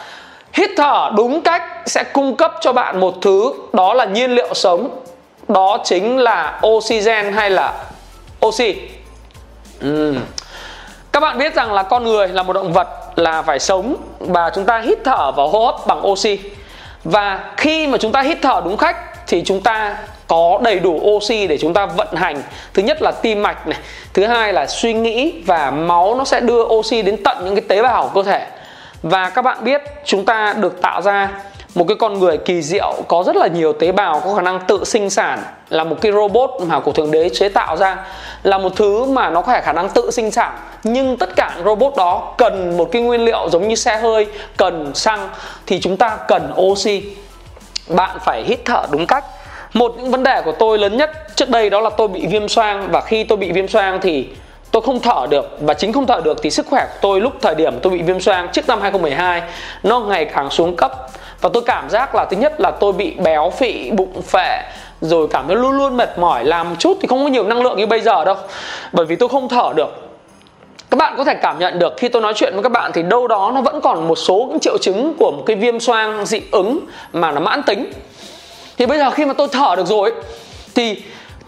hít 0.54 0.70
thở 0.78 1.12
đúng 1.16 1.42
cách 1.42 1.64
sẽ 1.86 2.04
cung 2.04 2.36
cấp 2.36 2.54
cho 2.62 2.74
bạn 2.74 3.00
một 3.00 3.14
thứ, 3.22 3.54
đó 3.74 3.94
là 3.94 4.06
nhiên 4.06 4.36
liệu 4.36 4.54
sống. 4.54 4.90
Đó 5.48 5.78
chính 5.84 6.18
là 6.18 6.60
oxygen 6.68 7.34
hay 7.34 7.50
là 7.50 7.74
oxy. 8.46 8.76
Uhm. 9.88 10.18
các 11.12 11.20
bạn 11.20 11.38
biết 11.38 11.56
rằng 11.56 11.74
là 11.74 11.84
con 11.84 12.04
người 12.04 12.28
là 12.28 12.44
một 12.44 12.54
động 12.54 12.74
vật 12.74 12.88
là 13.16 13.42
phải 13.42 13.60
sống 13.60 13.96
và 14.20 14.52
chúng 14.56 14.66
ta 14.66 14.80
hít 14.80 14.98
thở 15.04 15.32
và 15.32 15.44
hô 15.44 15.66
hấp 15.66 15.88
bằng 15.88 16.08
oxy. 16.08 16.40
Và 17.04 17.54
khi 17.58 17.88
mà 17.88 17.98
chúng 17.98 18.12
ta 18.12 18.22
hít 18.22 18.38
thở 18.42 18.62
đúng 18.66 18.78
cách 18.78 18.98
thì 19.28 19.44
chúng 19.46 19.62
ta 19.62 19.98
có 20.28 20.60
đầy 20.64 20.80
đủ 20.80 21.02
oxy 21.04 21.48
để 21.48 21.58
chúng 21.58 21.74
ta 21.74 21.86
vận 21.86 22.08
hành. 22.16 22.42
Thứ 22.74 22.84
nhất 22.84 23.02
là 23.02 23.12
tim 23.12 23.44
mạch 23.44 23.68
này, 23.68 23.80
thứ 24.14 24.26
hai 24.26 24.54
là 24.54 24.68
suy 24.68 24.94
nghĩ 24.94 25.34
và 25.46 25.72
máu 25.72 26.16
nó 26.16 26.26
sẽ 26.26 26.40
đưa 26.40 26.64
oxy 26.64 27.02
đến 27.02 27.24
tận 27.24 27.38
những 27.46 27.56
cái 27.56 27.66
tế 27.68 27.82
bào 27.82 28.04
của 28.14 28.24
cơ 28.24 28.30
thể 28.32 28.48
và 29.04 29.30
các 29.30 29.42
bạn 29.42 29.64
biết, 29.64 29.82
chúng 30.06 30.26
ta 30.26 30.54
được 30.54 30.82
tạo 30.82 31.02
ra 31.02 31.30
một 31.76 31.86
cái 31.88 31.98
con 32.00 32.20
người 32.20 32.38
kỳ 32.38 32.62
diệu, 32.62 32.94
có 33.08 33.24
rất 33.26 33.36
là 33.36 33.48
nhiều 33.48 33.74
tế 33.74 33.92
bào, 33.92 34.22
có 34.26 34.36
khả 34.36 34.42
năng 34.42 34.60
tự 34.68 34.84
sinh 34.84 35.10
sản, 35.10 35.40
là 35.70 35.84
một 35.84 35.96
cái 36.02 36.12
robot 36.12 36.50
mà 36.68 36.80
của 36.80 36.92
thượng 36.92 37.12
đế 37.12 37.30
chế 37.30 37.50
tạo 37.50 37.78
ra, 37.78 37.98
là 38.44 38.58
một 38.58 38.70
thứ 38.76 39.06
mà 39.06 39.30
nó 39.30 39.42
có 39.42 39.60
khả 39.62 39.74
năng 39.74 39.90
tự 39.90 40.12
sinh 40.12 40.32
sản. 40.32 40.58
Nhưng 40.84 41.18
tất 41.18 41.30
cả 41.36 41.52
robot 41.66 41.94
đó 41.98 42.34
cần 42.38 42.78
một 42.78 42.90
cái 42.92 43.02
nguyên 43.02 43.26
liệu 43.26 43.50
giống 43.50 43.68
như 43.68 43.76
xe 43.76 43.98
hơi, 43.98 44.28
cần 44.58 44.92
xăng, 44.96 45.30
thì 45.66 45.80
chúng 45.80 45.98
ta 45.98 46.18
cần 46.28 46.54
oxy. 46.62 47.04
Bạn 47.88 48.18
phải 48.26 48.44
hít 48.44 48.60
thở 48.66 48.86
đúng 48.92 49.08
cách. 49.08 49.26
Một 49.74 49.96
những 49.98 50.12
vấn 50.12 50.24
đề 50.24 50.42
của 50.46 50.52
tôi 50.52 50.78
lớn 50.78 50.98
nhất 50.98 51.12
trước 51.36 51.50
đây 51.50 51.70
đó 51.70 51.80
là 51.80 51.90
tôi 51.98 52.08
bị 52.08 52.28
viêm 52.28 52.48
xoang, 52.48 52.92
và 52.92 53.02
khi 53.02 53.24
tôi 53.24 53.38
bị 53.38 53.52
viêm 53.52 53.68
xoang 53.68 54.00
thì 54.02 54.28
tôi 54.74 54.82
không 54.82 55.00
thở 55.00 55.28
được 55.30 55.58
và 55.62 55.74
chính 55.74 55.94
không 55.94 56.08
thở 56.08 56.22
được 56.24 56.38
thì 56.44 56.50
sức 56.50 56.66
khỏe 56.70 56.86
của 56.86 56.98
tôi 57.02 57.22
lúc 57.22 57.34
thời 57.42 57.56
điểm 57.56 57.80
tôi 57.80 57.94
bị 57.94 58.02
viêm 58.02 58.20
xoang 58.20 58.48
trước 58.54 58.68
năm 58.68 58.82
2012 58.82 59.42
nó 59.84 60.00
ngày 60.00 60.26
càng 60.26 60.50
xuống 60.50 60.76
cấp. 60.76 60.92
Và 61.42 61.50
tôi 61.54 61.64
cảm 61.66 61.90
giác 61.90 62.16
là 62.16 62.26
thứ 62.26 62.38
nhất 62.38 62.62
là 62.62 62.72
tôi 62.72 62.94
bị 62.94 63.12
béo 63.12 63.50
phị 63.50 63.92
bụng 63.92 64.22
phệ 64.22 64.62
rồi 65.02 65.28
cảm 65.32 65.48
thấy 65.48 65.56
luôn 65.56 65.72
luôn 65.72 65.98
mệt 65.98 66.18
mỏi, 66.18 66.46
làm 66.46 66.70
một 66.70 66.76
chút 66.80 66.98
thì 67.02 67.08
không 67.08 67.24
có 67.24 67.30
nhiều 67.30 67.44
năng 67.44 67.62
lượng 67.62 67.78
như 67.78 67.86
bây 67.86 68.02
giờ 68.02 68.26
đâu, 68.26 68.36
bởi 68.92 69.06
vì 69.06 69.16
tôi 69.16 69.30
không 69.30 69.50
thở 69.50 69.74
được. 69.76 69.90
Các 70.90 70.98
bạn 70.98 71.14
có 71.18 71.24
thể 71.24 71.34
cảm 71.42 71.60
nhận 71.60 71.80
được 71.80 71.94
khi 71.98 72.10
tôi 72.10 72.22
nói 72.22 72.34
chuyện 72.36 72.54
với 72.54 72.64
các 72.64 72.72
bạn 72.72 72.92
thì 72.94 73.04
đâu 73.04 73.28
đó 73.28 73.52
nó 73.56 73.62
vẫn 73.62 73.82
còn 73.82 74.08
một 74.08 74.16
số 74.16 74.48
những 74.50 74.60
triệu 74.60 74.78
chứng 74.78 75.14
của 75.20 75.32
một 75.32 75.44
cái 75.46 75.56
viêm 75.56 75.80
xoang 75.80 76.26
dị 76.26 76.42
ứng 76.52 76.80
mà 77.14 77.32
nó 77.32 77.40
mãn 77.40 77.64
tính. 77.64 77.92
Thì 78.78 78.86
bây 78.86 78.98
giờ 78.98 79.12
khi 79.12 79.26
mà 79.26 79.34
tôi 79.34 79.48
thở 79.52 79.76
được 79.76 79.88
rồi 79.88 80.12
thì 80.76 81.02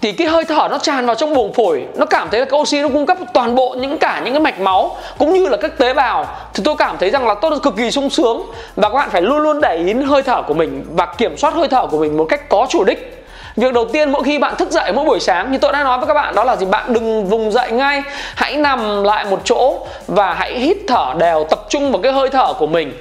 thì 0.06 0.12
cái 0.12 0.28
hơi 0.28 0.44
thở 0.46 0.68
nó 0.72 0.78
tràn 0.78 1.06
vào 1.06 1.16
trong 1.16 1.34
buồng 1.34 1.54
phổi, 1.54 1.86
nó 1.96 2.06
cảm 2.06 2.30
thấy 2.32 2.40
là 2.40 2.46
cái 2.46 2.60
oxy 2.60 2.82
nó 2.82 2.90
cung 2.90 3.06
cấp 3.06 3.18
toàn 3.34 3.56
bộ 3.56 3.76
những 3.80 3.98
cả 3.98 4.22
những 4.26 4.34
cái 4.34 4.40
mạch 4.40 4.60
máu, 4.60 4.98
cũng 5.18 5.34
như 5.34 5.48
là 5.48 5.58
các 5.58 5.78
tế 5.78 5.94
bào. 5.94 6.28
Thì 6.54 6.64
tôi 6.66 6.76
cảm 6.78 6.98
thấy 6.98 7.10
rằng 7.10 7.28
là 7.28 7.34
tôi 7.34 7.60
cực 7.60 7.76
kỳ 7.78 7.92
sung 7.92 8.10
sướng 8.10 8.42
và 8.76 8.90
các 8.90 8.96
bạn 8.96 9.10
phải 9.10 9.22
luôn 9.22 9.38
luôn 9.38 9.62
để 9.62 9.76
ý 9.76 9.94
hơi 9.94 10.22
thở 10.22 10.42
của 10.42 10.54
mình 10.54 10.86
và 10.92 11.06
kiểm 11.06 11.38
soát 11.38 11.54
hơi 11.54 11.68
thở 11.68 11.88
của 11.88 11.98
mình 11.98 12.18
một 12.18 12.26
cách 12.30 12.50
có 12.50 12.66
chủ 12.70 12.84
đích. 12.84 13.26
Việc 13.56 13.74
đầu 13.74 13.86
tiên 13.86 14.12
mỗi 14.12 14.24
khi 14.24 14.40
bạn 14.40 14.56
thức 14.56 14.72
dậy 14.72 14.92
mỗi 14.94 15.06
buổi 15.06 15.20
sáng, 15.20 15.52
như 15.52 15.58
tôi 15.58 15.74
đã 15.74 15.84
nói 15.84 15.98
với 15.98 16.08
các 16.08 16.14
bạn, 16.14 16.36
đó 16.36 16.44
là 16.44 16.56
gì? 16.56 16.66
Bạn 16.66 16.94
đừng 16.94 17.26
vùng 17.26 17.52
dậy 17.52 17.72
ngay, 17.72 18.04
hãy 18.36 18.58
nằm 18.58 19.04
lại 19.04 19.26
một 19.26 19.42
chỗ 19.44 19.80
và 20.08 20.34
hãy 20.34 20.60
hít 20.60 20.78
thở 20.88 21.14
đều, 21.18 21.46
tập 21.50 21.66
trung 21.70 21.92
vào 21.92 22.02
cái 22.02 22.12
hơi 22.12 22.30
thở 22.30 22.54
của 22.54 22.68
mình 22.68 22.94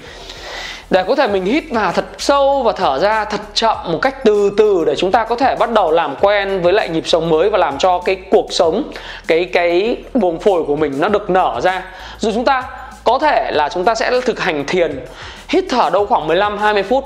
để 0.94 1.04
có 1.08 1.14
thể 1.14 1.26
mình 1.26 1.44
hít 1.44 1.64
vào 1.70 1.92
thật 1.92 2.04
sâu 2.18 2.62
và 2.62 2.72
thở 2.72 2.98
ra 2.98 3.24
thật 3.24 3.40
chậm 3.54 3.76
một 3.84 3.98
cách 4.02 4.24
từ 4.24 4.50
từ 4.56 4.84
để 4.86 4.96
chúng 4.96 5.12
ta 5.12 5.24
có 5.24 5.36
thể 5.36 5.56
bắt 5.56 5.70
đầu 5.70 5.90
làm 5.90 6.16
quen 6.20 6.62
với 6.62 6.72
lại 6.72 6.88
nhịp 6.88 7.06
sống 7.06 7.30
mới 7.30 7.50
và 7.50 7.58
làm 7.58 7.78
cho 7.78 7.98
cái 7.98 8.16
cuộc 8.30 8.52
sống, 8.52 8.90
cái 9.26 9.44
cái 9.44 9.96
buồng 10.14 10.40
phổi 10.40 10.62
của 10.64 10.76
mình 10.76 11.00
nó 11.00 11.08
được 11.08 11.30
nở 11.30 11.60
ra. 11.62 11.84
Rồi 12.18 12.32
chúng 12.32 12.44
ta 12.44 12.62
có 13.04 13.18
thể 13.18 13.50
là 13.52 13.68
chúng 13.68 13.84
ta 13.84 13.94
sẽ 13.94 14.20
thực 14.20 14.40
hành 14.40 14.64
thiền, 14.66 15.04
hít 15.48 15.64
thở 15.70 15.90
đâu 15.92 16.06
khoảng 16.06 16.26
15 16.26 16.58
20 16.58 16.82
phút 16.82 17.04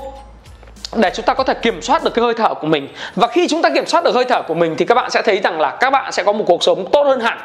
để 0.95 1.11
chúng 1.13 1.25
ta 1.25 1.33
có 1.33 1.43
thể 1.43 1.53
kiểm 1.53 1.81
soát 1.81 2.03
được 2.03 2.13
cái 2.13 2.23
hơi 2.23 2.33
thở 2.33 2.53
của 2.53 2.67
mình. 2.67 2.87
Và 3.15 3.27
khi 3.27 3.47
chúng 3.47 3.61
ta 3.61 3.69
kiểm 3.69 3.85
soát 3.85 4.03
được 4.03 4.15
hơi 4.15 4.25
thở 4.29 4.41
của 4.41 4.53
mình 4.53 4.75
thì 4.77 4.85
các 4.85 4.95
bạn 4.95 5.09
sẽ 5.09 5.21
thấy 5.21 5.39
rằng 5.43 5.59
là 5.59 5.77
các 5.79 5.89
bạn 5.89 6.11
sẽ 6.11 6.23
có 6.23 6.31
một 6.31 6.43
cuộc 6.47 6.63
sống 6.63 6.91
tốt 6.91 7.03
hơn 7.03 7.19
hẳn. 7.19 7.37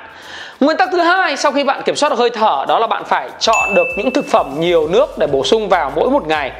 Nguyên 0.64 0.76
tắc 0.76 0.88
thứ 0.92 0.98
hai 0.98 1.36
sau 1.36 1.52
khi 1.52 1.64
bạn 1.64 1.82
kiểm 1.84 1.96
soát 1.96 2.08
được 2.08 2.18
hơi 2.18 2.30
thở 2.30 2.64
đó 2.68 2.78
là 2.78 2.86
bạn 2.86 3.04
phải 3.04 3.28
chọn 3.38 3.74
được 3.74 3.86
những 3.96 4.10
thực 4.10 4.26
phẩm 4.26 4.54
nhiều 4.58 4.88
nước 4.88 5.18
để 5.18 5.26
bổ 5.26 5.44
sung 5.44 5.68
vào 5.68 5.92
mỗi 5.96 6.10
một 6.10 6.26
ngày. 6.26 6.52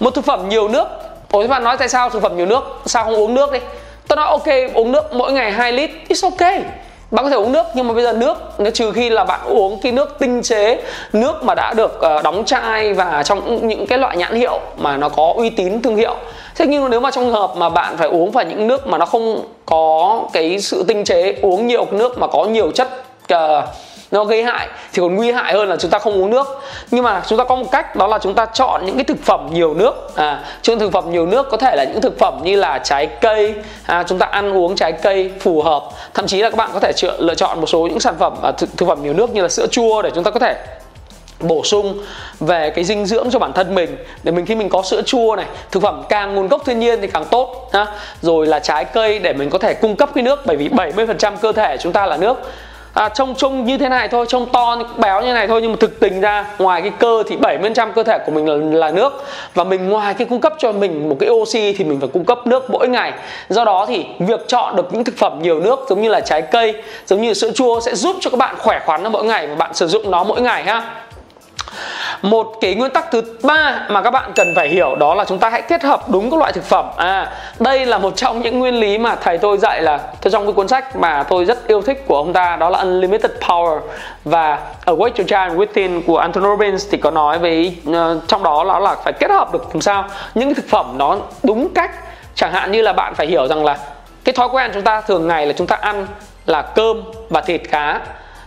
Một 0.00 0.14
thực 0.14 0.24
phẩm 0.24 0.48
nhiều 0.48 0.68
nước. 0.68 0.84
Ủa 1.32 1.42
các 1.42 1.50
bạn 1.50 1.64
nói 1.64 1.76
tại 1.76 1.88
sao 1.88 2.10
thực 2.10 2.22
phẩm 2.22 2.36
nhiều 2.36 2.46
nước? 2.46 2.60
Sao 2.86 3.04
không 3.04 3.14
uống 3.14 3.34
nước 3.34 3.52
đi? 3.52 3.58
Tôi 4.08 4.16
nói 4.16 4.26
ok 4.26 4.74
uống 4.74 4.92
nước 4.92 5.14
mỗi 5.14 5.32
ngày 5.32 5.52
2 5.52 5.72
lít, 5.72 5.90
it's 6.08 6.30
ok. 6.30 6.62
bạn 7.10 7.24
có 7.24 7.30
thể 7.30 7.36
uống 7.36 7.52
nước 7.52 7.66
nhưng 7.74 7.88
mà 7.88 7.94
bây 7.94 8.04
giờ 8.04 8.12
nước 8.12 8.38
nếu 8.58 8.72
trừ 8.72 8.92
khi 8.92 9.10
là 9.10 9.24
bạn 9.24 9.40
uống 9.44 9.80
cái 9.82 9.92
nước 9.92 10.16
tinh 10.18 10.42
chế 10.42 10.82
nước 11.12 11.44
mà 11.44 11.54
đã 11.54 11.74
được 11.74 12.00
uh, 12.16 12.24
đóng 12.24 12.44
chai 12.44 12.92
và 12.92 13.22
trong 13.22 13.68
những 13.68 13.86
cái 13.86 13.98
loại 13.98 14.16
nhãn 14.16 14.34
hiệu 14.34 14.60
mà 14.78 14.96
nó 14.96 15.08
có 15.08 15.32
uy 15.36 15.50
tín 15.50 15.82
thương 15.82 15.96
hiệu 15.96 16.14
thế 16.54 16.66
nhưng 16.66 16.90
nếu 16.90 17.00
mà 17.00 17.10
trong 17.10 17.32
hợp 17.32 17.52
mà 17.56 17.68
bạn 17.68 17.96
phải 17.96 18.08
uống 18.08 18.32
phải 18.32 18.44
những 18.44 18.66
nước 18.66 18.86
mà 18.86 18.98
nó 18.98 19.06
không 19.06 19.42
có 19.66 20.22
cái 20.32 20.60
sự 20.60 20.84
tinh 20.88 21.04
chế 21.04 21.34
uống 21.42 21.66
nhiều 21.66 21.86
nước 21.90 22.18
mà 22.18 22.26
có 22.26 22.44
nhiều 22.44 22.70
chất 22.70 23.05
uh, 23.34 23.64
nó 24.10 24.24
gây 24.24 24.42
hại 24.42 24.68
thì 24.92 25.02
còn 25.02 25.14
nguy 25.14 25.32
hại 25.32 25.52
hơn 25.52 25.68
là 25.68 25.76
chúng 25.76 25.90
ta 25.90 25.98
không 25.98 26.22
uống 26.22 26.30
nước. 26.30 26.46
Nhưng 26.90 27.04
mà 27.04 27.22
chúng 27.26 27.38
ta 27.38 27.44
có 27.44 27.56
một 27.56 27.70
cách 27.72 27.96
đó 27.96 28.06
là 28.06 28.18
chúng 28.18 28.34
ta 28.34 28.46
chọn 28.46 28.86
những 28.86 28.96
cái 28.96 29.04
thực 29.04 29.24
phẩm 29.24 29.48
nhiều 29.52 29.74
nước. 29.74 30.16
À 30.16 30.44
trong 30.62 30.78
thực 30.78 30.92
phẩm 30.92 31.10
nhiều 31.10 31.26
nước 31.26 31.46
có 31.50 31.56
thể 31.56 31.76
là 31.76 31.84
những 31.84 32.00
thực 32.00 32.18
phẩm 32.18 32.40
như 32.42 32.56
là 32.56 32.78
trái 32.78 33.06
cây. 33.06 33.54
À, 33.86 34.04
chúng 34.08 34.18
ta 34.18 34.26
ăn 34.26 34.56
uống 34.56 34.76
trái 34.76 34.92
cây 34.92 35.30
phù 35.40 35.62
hợp. 35.62 35.82
Thậm 36.14 36.26
chí 36.26 36.42
là 36.42 36.50
các 36.50 36.56
bạn 36.56 36.70
có 36.72 36.80
thể 36.80 36.92
lựa 37.18 37.34
chọn 37.34 37.60
một 37.60 37.66
số 37.66 37.86
những 37.86 38.00
sản 38.00 38.14
phẩm 38.18 38.34
à, 38.42 38.52
thực, 38.52 38.76
thực 38.76 38.88
phẩm 38.88 39.02
nhiều 39.02 39.14
nước 39.14 39.30
như 39.30 39.42
là 39.42 39.48
sữa 39.48 39.66
chua 39.70 40.02
để 40.02 40.10
chúng 40.14 40.24
ta 40.24 40.30
có 40.30 40.40
thể 40.40 40.56
bổ 41.40 41.64
sung 41.64 41.98
về 42.40 42.70
cái 42.70 42.84
dinh 42.84 43.06
dưỡng 43.06 43.30
cho 43.30 43.38
bản 43.38 43.52
thân 43.52 43.74
mình. 43.74 43.96
Để 44.22 44.32
mình 44.32 44.46
khi 44.46 44.54
mình 44.54 44.68
có 44.68 44.82
sữa 44.82 45.02
chua 45.06 45.36
này 45.36 45.46
thực 45.70 45.82
phẩm 45.82 46.02
càng 46.08 46.34
nguồn 46.34 46.48
gốc 46.48 46.62
thiên 46.66 46.78
nhiên 46.78 47.00
thì 47.00 47.06
càng 47.06 47.24
tốt 47.24 47.70
ha. 47.72 47.86
Rồi 48.22 48.46
là 48.46 48.58
trái 48.58 48.84
cây 48.84 49.18
để 49.18 49.32
mình 49.32 49.50
có 49.50 49.58
thể 49.58 49.74
cung 49.74 49.96
cấp 49.96 50.10
cái 50.14 50.24
nước 50.24 50.46
bởi 50.46 50.56
vì 50.56 50.68
70% 50.68 51.36
cơ 51.36 51.52
thể 51.52 51.76
chúng 51.80 51.92
ta 51.92 52.06
là 52.06 52.16
nước 52.16 52.36
à, 52.96 53.08
trông 53.08 53.34
trông 53.34 53.64
như 53.64 53.78
thế 53.78 53.88
này 53.88 54.08
thôi 54.08 54.26
trông 54.28 54.46
to 54.52 54.76
béo 54.96 55.22
như 55.22 55.32
này 55.32 55.46
thôi 55.46 55.62
nhưng 55.62 55.70
mà 55.70 55.76
thực 55.80 56.00
tình 56.00 56.20
ra 56.20 56.46
ngoài 56.58 56.82
cái 56.82 56.90
cơ 56.98 57.22
thì 57.28 57.36
70% 57.36 57.92
cơ 57.92 58.02
thể 58.02 58.18
của 58.26 58.32
mình 58.32 58.48
là, 58.48 58.78
là 58.78 58.90
nước. 58.90 59.24
Và 59.54 59.64
mình 59.64 59.88
ngoài 59.88 60.14
cái 60.14 60.26
cung 60.30 60.40
cấp 60.40 60.54
cho 60.58 60.72
mình 60.72 61.08
một 61.08 61.16
cái 61.20 61.30
oxy 61.30 61.72
thì 61.72 61.84
mình 61.84 62.00
phải 62.00 62.08
cung 62.12 62.24
cấp 62.24 62.46
nước 62.46 62.70
mỗi 62.70 62.88
ngày. 62.88 63.12
Do 63.48 63.64
đó 63.64 63.86
thì 63.88 64.06
việc 64.18 64.48
chọn 64.48 64.76
được 64.76 64.94
những 64.94 65.04
thực 65.04 65.16
phẩm 65.18 65.38
nhiều 65.42 65.60
nước 65.60 65.86
giống 65.88 66.02
như 66.02 66.08
là 66.08 66.20
trái 66.20 66.42
cây 66.42 66.74
giống 67.06 67.22
như 67.22 67.34
sữa 67.34 67.50
chua 67.54 67.80
sẽ 67.80 67.94
giúp 67.94 68.16
cho 68.20 68.30
các 68.30 68.36
bạn 68.36 68.54
khỏe 68.58 68.80
khoắn 68.86 69.12
mỗi 69.12 69.24
ngày 69.24 69.46
và 69.46 69.54
bạn 69.54 69.74
sử 69.74 69.86
dụng 69.86 70.10
nó 70.10 70.24
mỗi 70.24 70.40
ngày 70.40 70.64
ha 70.64 71.05
một 72.22 72.52
cái 72.60 72.74
nguyên 72.74 72.90
tắc 72.90 73.10
thứ 73.10 73.22
ba 73.42 73.86
mà 73.88 74.02
các 74.02 74.10
bạn 74.10 74.32
cần 74.34 74.52
phải 74.56 74.68
hiểu 74.68 74.94
đó 74.94 75.14
là 75.14 75.24
chúng 75.24 75.38
ta 75.38 75.50
hãy 75.50 75.62
kết 75.62 75.82
hợp 75.82 76.10
đúng 76.10 76.30
các 76.30 76.38
loại 76.38 76.52
thực 76.52 76.64
phẩm. 76.64 76.86
À 76.96 77.32
đây 77.60 77.86
là 77.86 77.98
một 77.98 78.16
trong 78.16 78.42
những 78.42 78.58
nguyên 78.58 78.74
lý 78.74 78.98
mà 78.98 79.16
thầy 79.16 79.38
tôi 79.38 79.58
dạy 79.58 79.82
là 79.82 80.00
trong 80.30 80.46
cái 80.46 80.52
cuốn 80.52 80.68
sách 80.68 80.96
mà 80.96 81.22
tôi 81.22 81.44
rất 81.44 81.66
yêu 81.66 81.82
thích 81.82 82.04
của 82.06 82.16
ông 82.16 82.32
ta 82.32 82.56
đó 82.56 82.70
là 82.70 82.78
Unlimited 82.78 83.30
Power. 83.40 83.80
Và 84.24 84.58
Awake 84.84 85.12
Your 85.16 85.28
Child 85.28 85.60
Within 85.60 86.02
của 86.06 86.18
Anthony 86.18 86.46
Robbins 86.46 86.86
thì 86.90 86.98
có 86.98 87.10
nói 87.10 87.38
với 87.38 87.76
uh, 87.88 87.94
ờ, 87.94 88.20
trong 88.26 88.42
đó 88.42 88.64
là 88.64 88.78
là 88.78 88.96
phải 89.04 89.12
kết 89.12 89.30
hợp 89.30 89.52
được 89.52 89.66
làm 89.72 89.80
sao 89.80 90.04
những 90.34 90.48
cái 90.48 90.54
thực 90.54 90.68
phẩm 90.68 90.98
nó 90.98 91.16
đúng 91.42 91.74
cách. 91.74 91.90
Chẳng 92.34 92.52
hạn 92.52 92.72
như 92.72 92.82
là 92.82 92.92
bạn 92.92 93.14
phải 93.14 93.26
hiểu 93.26 93.46
rằng 93.46 93.64
là 93.64 93.78
cái 94.24 94.32
thói 94.32 94.48
quen 94.48 94.70
chúng 94.74 94.82
ta 94.82 95.00
thường 95.00 95.28
ngày 95.28 95.46
là 95.46 95.52
chúng 95.52 95.66
ta 95.66 95.76
ăn 95.76 96.06
là 96.46 96.62
cơm 96.62 97.02
và 97.30 97.40
thịt 97.40 97.62
cá 97.70 98.00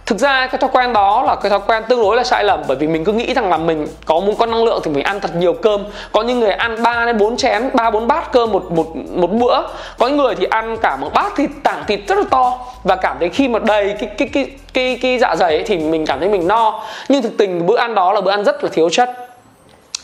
thực 0.10 0.20
ra 0.20 0.48
cái 0.48 0.60
thói 0.62 0.70
quen 0.74 0.94
đó 0.94 1.24
là 1.24 1.36
cái 1.36 1.50
thói 1.50 1.60
quen 1.68 1.84
tương 1.90 2.02
đối 2.02 2.18
là 2.18 2.24
sai 2.24 2.44
lầm 2.44 2.62
bởi 2.68 2.78
vì 2.78 2.88
mình 2.88 3.04
cứ 3.04 3.12
nghĩ 3.12 3.34
rằng 3.34 3.50
là 3.50 3.58
mình 3.58 3.88
có 4.06 4.20
muốn 4.20 4.36
có 4.36 4.46
năng 4.46 4.64
lượng 4.64 4.82
thì 4.84 4.92
mình 4.92 5.04
ăn 5.04 5.20
thật 5.20 5.36
nhiều 5.36 5.54
cơm. 5.54 5.84
Có 6.12 6.22
những 6.22 6.40
người 6.40 6.52
ăn 6.52 6.84
3 6.84 7.06
đến 7.06 7.18
4 7.18 7.38
chén 7.38 7.70
3 7.74 7.90
4 7.90 8.08
bát 8.08 8.32
cơm 8.32 8.52
một 8.52 8.72
một 8.72 8.88
một 8.96 9.32
bữa. 9.32 9.62
Có 9.98 10.08
những 10.08 10.18
người 10.18 10.36
thì 10.36 10.46
ăn 10.46 10.78
cả 10.78 10.96
một 10.96 11.10
bát 11.14 11.36
thịt 11.36 11.50
tảng 11.64 11.84
thịt 11.88 12.00
rất 12.08 12.18
là 12.18 12.24
to 12.30 12.58
và 12.84 12.96
cảm 12.96 13.18
thấy 13.20 13.30
khi 13.30 13.48
mà 13.48 13.60
đầy 13.60 13.96
cái 14.00 14.10
cái 14.18 14.28
cái 14.34 14.52
cái 14.74 15.00
cái 15.02 15.20
dạ 15.20 15.36
dày 15.36 15.56
ấy, 15.56 15.64
thì 15.64 15.78
mình 15.78 16.06
cảm 16.06 16.20
thấy 16.20 16.30
mình 16.30 16.48
no. 16.48 16.84
Nhưng 17.10 17.22
thực 17.22 17.38
tình 17.38 17.66
bữa 17.66 17.78
ăn 17.78 17.96
đó 17.96 18.14
là 18.14 18.22
bữa 18.22 18.32
ăn 18.32 18.44
rất 18.44 18.64
là 18.64 18.70
thiếu 18.74 18.90
chất. 18.90 19.10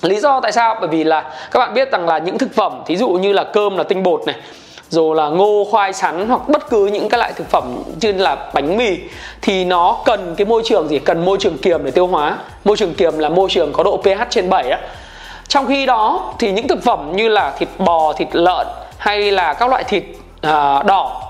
Lý 0.02 0.20
do 0.20 0.40
tại 0.40 0.52
sao? 0.52 0.76
Bởi 0.80 0.88
vì 0.88 1.04
là 1.04 1.22
các 1.52 1.60
bạn 1.60 1.74
biết 1.74 1.92
rằng 1.92 2.08
là 2.08 2.18
những 2.18 2.38
thực 2.38 2.56
phẩm 2.56 2.82
thí 2.86 2.96
dụ 2.96 3.10
như 3.10 3.34
là 3.34 3.44
cơm 3.44 3.78
là 3.78 3.84
tinh 3.84 4.04
bột 4.04 4.22
này 4.26 4.36
rồi 4.90 5.16
là 5.16 5.30
ngô 5.30 5.68
khoai 5.72 5.94
sắn 5.94 6.30
hoặc 6.30 6.50
bất 6.50 6.70
cứ 6.70 6.86
những 6.86 7.10
cái 7.10 7.18
loại 7.18 7.34
thực 7.36 7.50
phẩm 7.50 7.84
như 8.02 8.12
là 8.12 8.52
bánh 8.54 8.78
mì 8.78 8.98
thì 9.42 9.66
nó 9.66 9.98
cần 10.06 10.36
cái 10.38 10.46
môi 10.46 10.62
trường 10.66 10.88
gì? 10.88 11.00
Cần 11.00 11.26
môi 11.26 11.38
trường 11.40 11.58
kiềm 11.58 11.86
để 11.86 11.92
tiêu 11.92 12.08
hóa. 12.08 12.38
Môi 12.66 12.78
trường 12.78 12.94
kiềm 12.94 13.20
là 13.20 13.30
môi 13.30 13.50
trường 13.50 13.74
có 13.74 13.84
độ 13.84 13.98
pH 13.98 14.22
trên 14.30 14.50
7 14.50 14.70
á. 14.70 14.80
Trong 15.48 15.68
khi 15.68 15.86
đó 15.86 16.34
thì 16.40 16.52
những 16.52 16.68
thực 16.68 16.84
phẩm 16.84 17.12
như 17.16 17.28
là 17.28 17.54
thịt 17.58 17.70
bò 17.78 18.14
thịt 18.14 18.28
lợn 18.32 18.68
hay 18.98 19.32
là 19.32 19.54
các 19.54 19.70
loại 19.70 19.84
thịt 19.84 20.04
à, 20.42 20.84
đỏ 20.84 21.22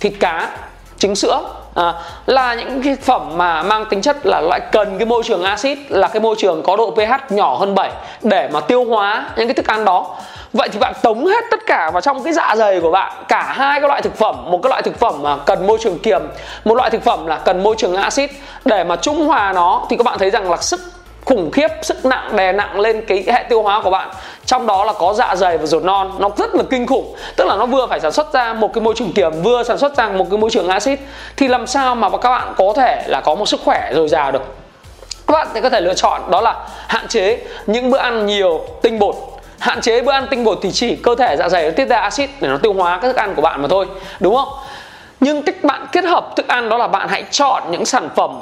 thịt 0.00 0.12
cá 0.20 0.50
trứng 0.98 1.16
sữa 1.16 1.42
à, 1.74 1.94
là 2.26 2.54
những 2.54 2.82
cái 2.82 2.96
phẩm 3.02 3.30
mà 3.36 3.62
mang 3.62 3.84
tính 3.90 4.02
chất 4.02 4.26
là 4.26 4.40
loại 4.40 4.60
cần 4.72 4.98
cái 4.98 5.06
môi 5.06 5.22
trường 5.22 5.42
axit 5.42 5.78
là 5.88 6.08
cái 6.08 6.20
môi 6.20 6.34
trường 6.38 6.62
có 6.62 6.76
độ 6.76 6.90
pH 6.90 7.32
nhỏ 7.32 7.56
hơn 7.56 7.74
7 7.74 7.90
để 8.22 8.48
mà 8.52 8.60
tiêu 8.60 8.84
hóa 8.84 9.30
những 9.36 9.46
cái 9.48 9.54
thức 9.54 9.66
ăn 9.66 9.84
đó 9.84 10.16
vậy 10.52 10.68
thì 10.72 10.78
bạn 10.78 10.94
tống 11.02 11.26
hết 11.26 11.44
tất 11.50 11.60
cả 11.66 11.90
vào 11.90 12.00
trong 12.00 12.24
cái 12.24 12.32
dạ 12.32 12.54
dày 12.56 12.80
của 12.80 12.90
bạn, 12.90 13.12
cả 13.28 13.42
hai 13.56 13.80
cái 13.80 13.88
loại 13.88 14.02
thực 14.02 14.16
phẩm, 14.16 14.50
một 14.50 14.60
cái 14.62 14.70
loại 14.70 14.82
thực 14.82 14.98
phẩm 14.98 15.22
mà 15.22 15.36
cần 15.46 15.66
môi 15.66 15.78
trường 15.80 15.98
kiềm, 15.98 16.22
một 16.64 16.74
loại 16.74 16.90
thực 16.90 17.04
phẩm 17.04 17.26
là 17.26 17.38
cần 17.38 17.62
môi 17.62 17.74
trường 17.78 17.96
axit. 17.96 18.30
Để 18.64 18.84
mà 18.84 18.96
trung 18.96 19.26
hòa 19.26 19.52
nó 19.52 19.86
thì 19.90 19.96
các 19.96 20.04
bạn 20.04 20.18
thấy 20.18 20.30
rằng 20.30 20.50
là 20.50 20.56
sức 20.56 20.80
khủng 21.24 21.50
khiếp, 21.50 21.68
sức 21.82 22.04
nặng, 22.04 22.36
đè 22.36 22.52
nặng 22.52 22.80
lên 22.80 23.04
cái 23.08 23.24
hệ 23.26 23.42
tiêu 23.48 23.62
hóa 23.62 23.82
của 23.82 23.90
bạn. 23.90 24.08
Trong 24.46 24.66
đó 24.66 24.84
là 24.84 24.92
có 24.92 25.14
dạ 25.14 25.36
dày 25.36 25.58
và 25.58 25.66
ruột 25.66 25.84
non, 25.84 26.12
nó 26.18 26.30
rất 26.36 26.54
là 26.54 26.62
kinh 26.70 26.86
khủng. 26.86 27.16
Tức 27.36 27.44
là 27.46 27.56
nó 27.56 27.66
vừa 27.66 27.86
phải 27.86 28.00
sản 28.00 28.12
xuất 28.12 28.32
ra 28.32 28.52
một 28.52 28.74
cái 28.74 28.82
môi 28.82 28.94
trường 28.96 29.12
kiềm, 29.12 29.42
vừa 29.42 29.62
sản 29.62 29.78
xuất 29.78 29.96
ra 29.96 30.08
một 30.08 30.26
cái 30.30 30.38
môi 30.38 30.50
trường 30.50 30.68
axit. 30.68 31.00
Thì 31.36 31.48
làm 31.48 31.66
sao 31.66 31.94
mà 31.94 32.08
các 32.08 32.30
bạn 32.30 32.54
có 32.56 32.72
thể 32.76 33.04
là 33.06 33.20
có 33.20 33.34
một 33.34 33.46
sức 33.46 33.60
khỏe 33.64 33.92
dồi 33.94 34.08
dào 34.08 34.32
được? 34.32 34.42
Các 35.26 35.32
bạn 35.32 35.48
thì 35.54 35.60
có 35.60 35.70
thể 35.70 35.80
lựa 35.80 35.94
chọn 35.94 36.20
đó 36.30 36.40
là 36.40 36.54
hạn 36.86 37.08
chế 37.08 37.38
những 37.66 37.90
bữa 37.90 37.98
ăn 37.98 38.26
nhiều, 38.26 38.60
tinh 38.82 38.98
bột 38.98 39.14
hạn 39.62 39.80
chế 39.80 40.00
bữa 40.00 40.12
ăn 40.12 40.26
tinh 40.30 40.44
bột 40.44 40.58
thì 40.62 40.72
chỉ 40.72 40.96
cơ 40.96 41.14
thể 41.14 41.36
dạ 41.36 41.48
dày 41.48 41.64
nó 41.64 41.70
tiết 41.70 41.88
ra 41.88 41.96
axit 41.96 42.30
để 42.40 42.48
nó 42.48 42.56
tiêu 42.56 42.72
hóa 42.72 42.98
các 42.98 43.08
thức 43.08 43.16
ăn 43.16 43.34
của 43.34 43.42
bạn 43.42 43.62
mà 43.62 43.68
thôi, 43.68 43.86
đúng 44.20 44.36
không? 44.36 44.48
Nhưng 45.20 45.42
cách 45.42 45.64
bạn 45.64 45.86
kết 45.92 46.04
hợp 46.04 46.36
thức 46.36 46.48
ăn 46.48 46.68
đó 46.68 46.78
là 46.78 46.88
bạn 46.88 47.08
hãy 47.08 47.24
chọn 47.30 47.62
những 47.70 47.84
sản 47.84 48.08
phẩm 48.16 48.40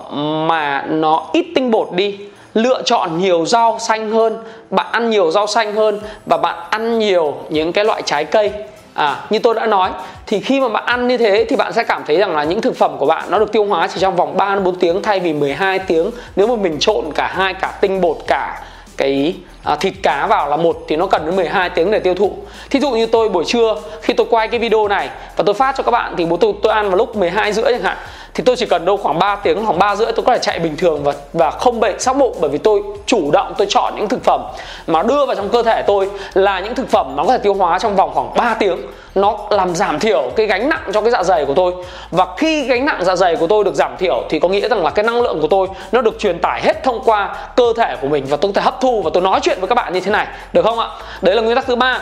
mà 0.49 0.85
nó 0.89 1.27
ít 1.33 1.47
tinh 1.55 1.71
bột 1.71 1.93
đi, 1.93 2.19
lựa 2.55 2.83
chọn 2.85 3.19
nhiều 3.19 3.47
rau 3.47 3.79
xanh 3.81 4.11
hơn, 4.11 4.39
bạn 4.71 4.87
ăn 4.93 5.11
nhiều 5.11 5.31
rau 5.31 5.47
xanh 5.47 5.75
hơn 5.75 6.01
và 6.27 6.37
bạn 6.37 6.59
ăn 6.71 6.99
nhiều 6.99 7.35
những 7.49 7.73
cái 7.73 7.85
loại 7.85 8.03
trái 8.03 8.25
cây. 8.25 8.53
À 8.95 9.17
như 9.31 9.39
tôi 9.39 9.55
đã 9.55 9.67
nói, 9.67 9.91
thì 10.27 10.41
khi 10.41 10.61
mà 10.61 10.69
bạn 10.69 10.85
ăn 10.87 11.09
như 11.09 11.19
thế 11.19 11.47
thì 11.49 11.57
bạn 11.57 11.73
sẽ 11.73 11.83
cảm 11.85 12.03
thấy 12.07 12.17
rằng 12.17 12.37
là 12.37 12.45
những 12.45 12.61
thực 12.61 12.77
phẩm 12.77 12.97
của 12.99 13.07
bạn 13.07 13.31
nó 13.31 13.39
được 13.39 13.53
tiêu 13.53 13.65
hóa 13.65 13.89
chỉ 13.95 14.01
trong 14.01 14.17
vòng 14.17 14.37
3 14.37 14.55
đến 14.55 14.65
4 14.65 14.75
tiếng 14.75 15.03
thay 15.03 15.21
vì 15.21 15.33
12 15.33 15.79
tiếng. 15.79 16.11
Nếu 16.37 16.47
mà 16.47 16.63
mình 16.63 16.77
trộn 16.81 17.05
cả 17.15 17.33
hai, 17.35 17.55
cả 17.55 17.73
tinh 17.81 18.01
bột, 18.01 18.17
cả 18.27 18.63
cái 18.97 19.35
à, 19.65 19.77
thịt 19.77 19.95
cá 20.03 20.27
vào 20.27 20.49
là 20.49 20.57
một 20.57 20.85
thì 20.89 20.97
nó 20.97 21.07
cần 21.07 21.27
đến 21.27 21.37
12 21.37 21.71
tiếng 21.71 21.91
để 21.91 21.99
tiêu 21.99 22.15
thụ. 22.15 22.33
Thí 22.71 22.81
dụ 22.81 22.91
như 22.91 23.07
tôi 23.07 23.29
buổi 23.29 23.45
trưa 23.45 23.77
khi 24.03 24.15
tôi 24.15 24.27
quay 24.31 24.49
cái 24.49 24.61
video 24.61 24.89
này 24.89 25.09
và 25.37 25.45
tôi 25.47 25.55
phát 25.55 25.75
cho 25.79 25.83
các 25.83 25.91
bạn 25.91 26.15
thì 26.17 26.27
bố 26.27 26.37
tôi 26.37 26.53
tôi 26.63 26.73
ăn 26.73 26.89
vào 26.89 26.97
lúc 26.97 27.17
12 27.17 27.53
rưỡi 27.53 27.73
chẳng 27.73 27.83
hạn 27.83 27.97
thì 28.35 28.45
tôi 28.47 28.57
chỉ 28.57 28.67
cần 28.67 28.85
đâu 28.85 28.97
khoảng 28.97 29.19
3 29.19 29.37
tiếng, 29.37 29.67
khoảng 29.67 29.79
3 29.79 29.97
rưỡi 29.97 30.13
tôi 30.13 30.25
có 30.27 30.33
thể 30.33 30.39
chạy 30.39 30.59
bình 30.59 30.77
thường 30.77 31.05
và 31.05 31.13
và 31.33 31.51
không 31.51 31.81
bệnh 31.81 32.01
sóc 32.01 32.17
bụng. 32.17 32.37
Bởi 32.41 32.51
vì 32.51 32.59
tôi 32.59 32.83
chủ 33.07 33.31
động, 33.31 33.55
tôi 33.59 33.67
chọn 33.71 33.93
những 33.97 34.09
thực 34.09 34.25
phẩm 34.25 34.43
mà 34.87 35.03
đưa 35.03 35.27
vào 35.27 35.37
trong 35.37 35.49
cơ 35.49 35.63
thể 35.63 35.83
tôi 35.83 36.11
là 36.35 36.61
những 36.61 36.75
thực 36.75 36.89
phẩm 36.89 37.17
nó 37.17 37.25
có 37.25 37.33
thể 37.33 37.39
tiêu 37.39 37.55
hóa 37.55 37.79
trong 37.79 37.97
vòng 37.97 38.11
khoảng 38.15 38.35
3 38.35 38.55
tiếng. 38.55 38.79
Nó 39.15 39.39
làm 39.51 39.75
giảm 39.75 39.99
thiểu 39.99 40.31
cái 40.37 40.47
gánh 40.47 40.69
nặng 40.69 40.91
cho 40.95 41.01
cái 41.01 41.11
dạ 41.11 41.23
dày 41.23 41.45
của 41.45 41.55
tôi. 41.55 41.73
Và 42.11 42.27
khi 42.37 42.63
gánh 42.63 42.87
nặng 42.87 43.05
dạ 43.05 43.17
dày 43.17 43.37
của 43.37 43.47
tôi 43.47 43.65
được 43.65 43.75
giảm 43.75 43.97
thiểu 43.97 44.23
thì 44.29 44.39
có 44.41 44.49
nghĩa 44.49 44.69
rằng 44.69 44.85
là 44.85 44.91
cái 44.91 45.05
năng 45.05 45.23
lượng 45.23 45.41
của 45.41 45.49
tôi 45.49 45.69
nó 45.93 46.01
được 46.01 46.19
truyền 46.19 46.39
tải 46.39 46.63
hết 46.63 46.83
thông 46.85 47.03
qua 47.05 47.37
cơ 47.57 47.73
thể 47.77 47.97
của 48.01 48.09
mình 48.09 48.27
và 48.29 48.37
tôi 48.37 48.53
có 48.53 48.61
thể 48.61 48.65
hấp 48.65 48.81
thu 48.81 49.03
và 49.03 49.11
tôi 49.15 49.23
nói 49.23 49.41
chuyện 49.43 49.61
với 49.61 49.69
các 49.69 49.75
bạn 49.75 49.93
như 49.93 50.01
thế 50.01 50.11
này. 50.11 50.27
Được 50.53 50.65
không 50.65 50.79
ạ? 50.79 50.89
Đấy 51.23 51.35
là 51.35 51.43
nguyên 51.43 51.57
tắc 51.57 51.67
thứ 51.67 51.77
ba. 51.77 52.01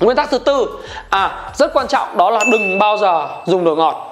Nguyên 0.00 0.16
tắc 0.16 0.30
thứ 0.30 0.38
tư. 0.38 0.66
À 1.10 1.50
rất 1.54 1.72
quan 1.72 1.86
trọng, 1.86 2.16
đó 2.16 2.30
là 2.30 2.40
đừng 2.52 2.78
bao 2.78 2.96
giờ 2.96 3.28
dùng 3.46 3.64
đồ 3.64 3.74
ngọt 3.74 4.09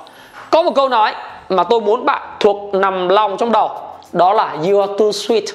có 0.51 0.63
một 0.63 0.73
câu 0.75 0.89
nói 0.89 1.15
mà 1.49 1.65
tôi 1.65 1.81
muốn 1.81 2.05
bạn 2.05 2.23
thuộc 2.41 2.75
nằm 2.75 3.09
lòng 3.09 3.37
trong 3.39 3.53
đầu 3.53 3.71
đó 4.13 4.33
là 4.33 4.57
you 4.65 4.81
are 4.81 4.93
too 4.99 5.07
sweet 5.07 5.47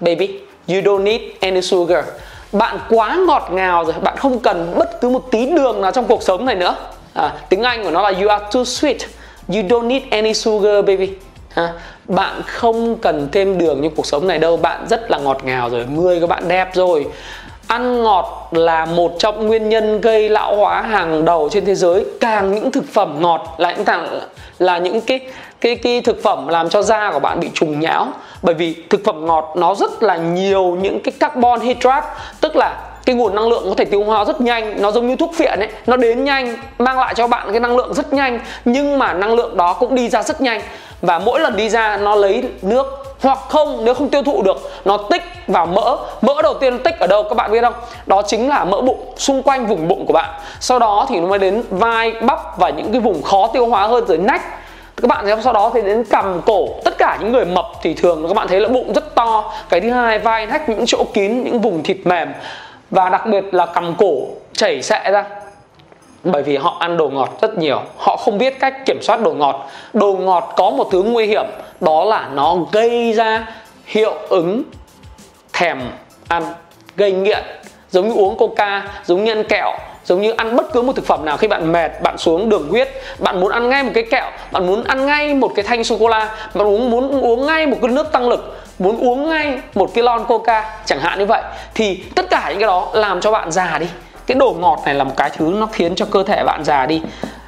baby. 0.00 0.40
You 0.68 0.80
don't 0.80 1.02
need 1.02 1.20
any 1.40 1.60
sugar. 1.60 2.04
Bạn 2.52 2.78
quá 2.88 3.18
ngọt 3.26 3.48
ngào 3.52 3.84
rồi 3.84 3.94
bạn 4.02 4.16
không 4.16 4.38
cần 4.38 4.74
bất 4.78 5.00
cứ 5.00 5.08
một 5.08 5.30
tí 5.30 5.46
đường 5.46 5.80
nào 5.80 5.90
trong 5.90 6.04
cuộc 6.04 6.22
sống 6.22 6.44
này 6.44 6.54
nữa. 6.54 6.76
À, 7.14 7.32
tiếng 7.48 7.62
anh 7.62 7.84
của 7.84 7.90
nó 7.90 8.02
là 8.02 8.18
you 8.20 8.28
are 8.28 8.44
too 8.52 8.62
sweet. 8.62 8.98
You 9.48 9.62
don't 9.62 9.86
need 9.86 10.02
any 10.10 10.34
sugar 10.34 10.84
baby. 10.84 11.10
À, 11.54 11.72
bạn 12.04 12.42
không 12.46 12.96
cần 12.96 13.28
thêm 13.32 13.58
đường 13.58 13.82
trong 13.82 13.94
cuộc 13.96 14.06
sống 14.06 14.26
này 14.26 14.38
đâu. 14.38 14.56
Bạn 14.56 14.86
rất 14.90 15.10
là 15.10 15.18
ngọt 15.18 15.44
ngào 15.44 15.70
rồi 15.70 15.86
người 15.94 16.20
của 16.20 16.26
bạn 16.26 16.48
đẹp 16.48 16.74
rồi 16.74 17.06
ăn 17.66 18.02
ngọt 18.02 18.48
là 18.52 18.84
một 18.84 19.12
trong 19.18 19.46
nguyên 19.46 19.68
nhân 19.68 20.00
gây 20.00 20.28
lão 20.28 20.56
hóa 20.56 20.82
hàng 20.82 21.24
đầu 21.24 21.48
trên 21.52 21.64
thế 21.64 21.74
giới. 21.74 22.04
Càng 22.20 22.54
những 22.54 22.72
thực 22.72 22.84
phẩm 22.92 23.16
ngọt 23.20 23.54
là 23.58 23.72
những 23.72 23.84
thằng, 23.84 24.20
là 24.58 24.78
những 24.78 25.00
cái 25.00 25.20
cái 25.60 25.76
cái 25.76 26.00
thực 26.00 26.22
phẩm 26.22 26.48
làm 26.48 26.68
cho 26.68 26.82
da 26.82 27.10
của 27.12 27.18
bạn 27.18 27.40
bị 27.40 27.50
trùng 27.54 27.80
nhão. 27.80 28.06
Bởi 28.42 28.54
vì 28.54 28.74
thực 28.90 29.00
phẩm 29.04 29.26
ngọt 29.26 29.52
nó 29.56 29.74
rất 29.74 30.02
là 30.02 30.16
nhiều 30.16 30.78
những 30.82 31.00
cái 31.00 31.12
carbon 31.20 31.60
hydrate, 31.60 32.06
tức 32.40 32.56
là 32.56 32.76
cái 33.04 33.16
nguồn 33.16 33.34
năng 33.34 33.48
lượng 33.48 33.64
có 33.68 33.74
thể 33.76 33.84
tiêu 33.84 34.04
hóa 34.04 34.24
rất 34.24 34.40
nhanh. 34.40 34.82
Nó 34.82 34.90
giống 34.90 35.08
như 35.08 35.16
thuốc 35.16 35.30
phiện 35.34 35.58
ấy, 35.58 35.68
nó 35.86 35.96
đến 35.96 36.24
nhanh, 36.24 36.56
mang 36.78 36.98
lại 36.98 37.14
cho 37.14 37.26
bạn 37.26 37.48
cái 37.50 37.60
năng 37.60 37.76
lượng 37.76 37.94
rất 37.94 38.12
nhanh, 38.12 38.40
nhưng 38.64 38.98
mà 38.98 39.12
năng 39.12 39.34
lượng 39.34 39.56
đó 39.56 39.72
cũng 39.72 39.94
đi 39.94 40.08
ra 40.08 40.22
rất 40.22 40.40
nhanh. 40.40 40.60
Và 41.00 41.18
mỗi 41.18 41.40
lần 41.40 41.56
đi 41.56 41.68
ra, 41.68 41.96
nó 41.96 42.14
lấy 42.14 42.44
nước 42.62 43.05
hoặc 43.22 43.38
không, 43.48 43.84
nếu 43.84 43.94
không 43.94 44.08
tiêu 44.08 44.22
thụ 44.22 44.42
được, 44.42 44.70
nó 44.84 44.96
tích 44.96 45.22
vào 45.46 45.66
mỡ. 45.66 45.96
Mỡ 46.22 46.42
đầu 46.42 46.54
tiên 46.54 46.72
nó 46.72 46.78
tích 46.84 46.98
ở 47.00 47.06
đâu, 47.06 47.22
các 47.22 47.34
bạn 47.34 47.52
biết 47.52 47.60
không? 47.62 47.74
Đó 48.06 48.22
chính 48.22 48.48
là 48.48 48.64
mỡ 48.64 48.80
bụng, 48.80 49.12
xung 49.16 49.42
quanh 49.42 49.66
vùng 49.66 49.88
bụng 49.88 50.06
của 50.06 50.12
bạn. 50.12 50.30
Sau 50.60 50.78
đó 50.78 51.06
thì 51.08 51.20
nó 51.20 51.26
mới 51.26 51.38
đến 51.38 51.62
vai, 51.70 52.12
bắp 52.12 52.58
và 52.58 52.70
những 52.70 52.92
cái 52.92 53.00
vùng 53.00 53.22
khó 53.22 53.46
tiêu 53.52 53.66
hóa 53.66 53.86
hơn 53.86 54.06
dưới 54.08 54.18
nách. 54.18 54.42
Các 55.02 55.08
bạn 55.08 55.42
sau 55.42 55.52
đó 55.52 55.70
thì 55.74 55.82
đến 55.82 56.04
cầm 56.10 56.40
cổ, 56.46 56.68
tất 56.84 56.98
cả 56.98 57.18
những 57.20 57.32
người 57.32 57.44
mập 57.44 57.66
thì 57.82 57.94
thường 57.94 58.28
các 58.28 58.34
bạn 58.34 58.48
thấy 58.48 58.60
là 58.60 58.68
bụng 58.68 58.92
rất 58.92 59.14
to. 59.14 59.52
Cái 59.68 59.80
thứ 59.80 59.90
hai, 59.90 60.18
vai 60.18 60.46
nách, 60.46 60.68
những 60.68 60.84
chỗ 60.86 61.04
kín, 61.14 61.44
những 61.44 61.60
vùng 61.60 61.82
thịt 61.82 61.96
mềm. 62.04 62.32
Và 62.90 63.08
đặc 63.08 63.26
biệt 63.26 63.44
là 63.54 63.66
cầm 63.66 63.94
cổ 63.98 64.14
chảy 64.52 64.82
xệ 64.82 65.10
ra 65.10 65.24
bởi 66.32 66.42
vì 66.42 66.56
họ 66.56 66.76
ăn 66.80 66.96
đồ 66.96 67.08
ngọt 67.08 67.38
rất 67.42 67.58
nhiều. 67.58 67.80
Họ 67.98 68.16
không 68.16 68.38
biết 68.38 68.60
cách 68.60 68.86
kiểm 68.86 69.02
soát 69.02 69.20
đồ 69.22 69.32
ngọt. 69.32 69.70
Đồ 69.92 70.12
ngọt 70.12 70.52
có 70.56 70.70
một 70.70 70.88
thứ 70.92 71.02
nguy 71.02 71.26
hiểm, 71.26 71.46
đó 71.80 72.04
là 72.04 72.28
nó 72.32 72.56
gây 72.72 73.12
ra 73.12 73.46
hiệu 73.86 74.14
ứng 74.28 74.62
thèm 75.52 75.80
ăn, 76.28 76.42
gây 76.96 77.12
nghiện. 77.12 77.44
Giống 77.90 78.08
như 78.08 78.14
uống 78.14 78.36
coca, 78.36 78.82
giống 79.04 79.24
như 79.24 79.32
ăn 79.32 79.44
kẹo, 79.44 79.72
giống 80.04 80.20
như 80.20 80.34
ăn 80.36 80.56
bất 80.56 80.72
cứ 80.72 80.82
một 80.82 80.96
thực 80.96 81.06
phẩm 81.06 81.24
nào. 81.24 81.36
Khi 81.36 81.48
bạn 81.48 81.72
mệt, 81.72 82.02
bạn 82.02 82.18
xuống 82.18 82.48
đường 82.48 82.68
huyết, 82.70 82.88
bạn 83.18 83.40
muốn 83.40 83.52
ăn 83.52 83.68
ngay 83.68 83.82
một 83.82 83.90
cái 83.94 84.04
kẹo, 84.10 84.30
bạn 84.52 84.66
muốn 84.66 84.84
ăn 84.84 85.06
ngay 85.06 85.34
một 85.34 85.52
cái 85.54 85.62
thanh 85.62 85.84
sô 85.84 85.96
cô 86.00 86.08
la 86.08 86.36
bạn 86.54 86.66
muốn 86.66 86.90
muốn 86.90 87.20
uống 87.20 87.46
ngay 87.46 87.66
một 87.66 87.76
cái 87.82 87.90
nước 87.90 88.12
tăng 88.12 88.28
lực, 88.28 88.60
muốn 88.78 88.98
uống 88.98 89.28
ngay 89.28 89.58
một 89.74 89.90
cái 89.94 90.04
lon 90.04 90.24
coca, 90.24 90.78
chẳng 90.84 91.00
hạn 91.00 91.18
như 91.18 91.26
vậy. 91.26 91.42
Thì 91.74 92.02
tất 92.14 92.30
cả 92.30 92.46
những 92.48 92.58
cái 92.58 92.66
đó 92.66 92.88
làm 92.92 93.20
cho 93.20 93.30
bạn 93.30 93.50
già 93.50 93.78
đi 93.78 93.86
cái 94.26 94.34
đồ 94.34 94.56
ngọt 94.60 94.82
này 94.84 94.94
là 94.94 95.04
một 95.04 95.12
cái 95.16 95.30
thứ 95.30 95.54
nó 95.56 95.66
khiến 95.72 95.94
cho 95.94 96.06
cơ 96.10 96.22
thể 96.22 96.44
bạn 96.44 96.64
già 96.64 96.86
đi. 96.86 97.02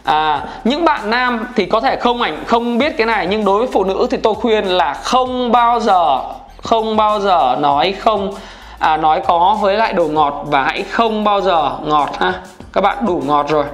À, 0.04 0.42
những 0.64 0.84
bạn 0.84 1.10
nam 1.10 1.46
thì 1.56 1.66
có 1.66 1.80
thể 1.80 1.96
không 1.96 2.22
ảnh 2.22 2.44
không 2.46 2.78
biết 2.78 2.96
cái 2.96 3.06
này 3.06 3.26
nhưng 3.26 3.44
đối 3.44 3.58
với 3.58 3.68
phụ 3.72 3.84
nữ 3.84 4.06
thì 4.10 4.16
tôi 4.16 4.34
khuyên 4.34 4.64
là 4.64 4.94
không 4.94 5.52
bao 5.52 5.80
giờ 5.80 6.18
không 6.62 6.96
bao 6.96 7.20
giờ 7.20 7.56
nói 7.60 7.94
không 7.98 8.32
à, 8.78 8.96
nói 8.96 9.22
có 9.26 9.58
với 9.60 9.76
lại 9.76 9.92
đồ 9.92 10.04
ngọt 10.08 10.44
và 10.46 10.62
hãy 10.62 10.82
không 10.82 11.24
bao 11.24 11.40
giờ 11.40 11.72
ngọt 11.84 12.08
ha. 12.18 12.32
Các 12.72 12.80
bạn 12.80 12.96
đủ 13.06 13.22
ngọt 13.26 13.46
rồi. 13.48 13.64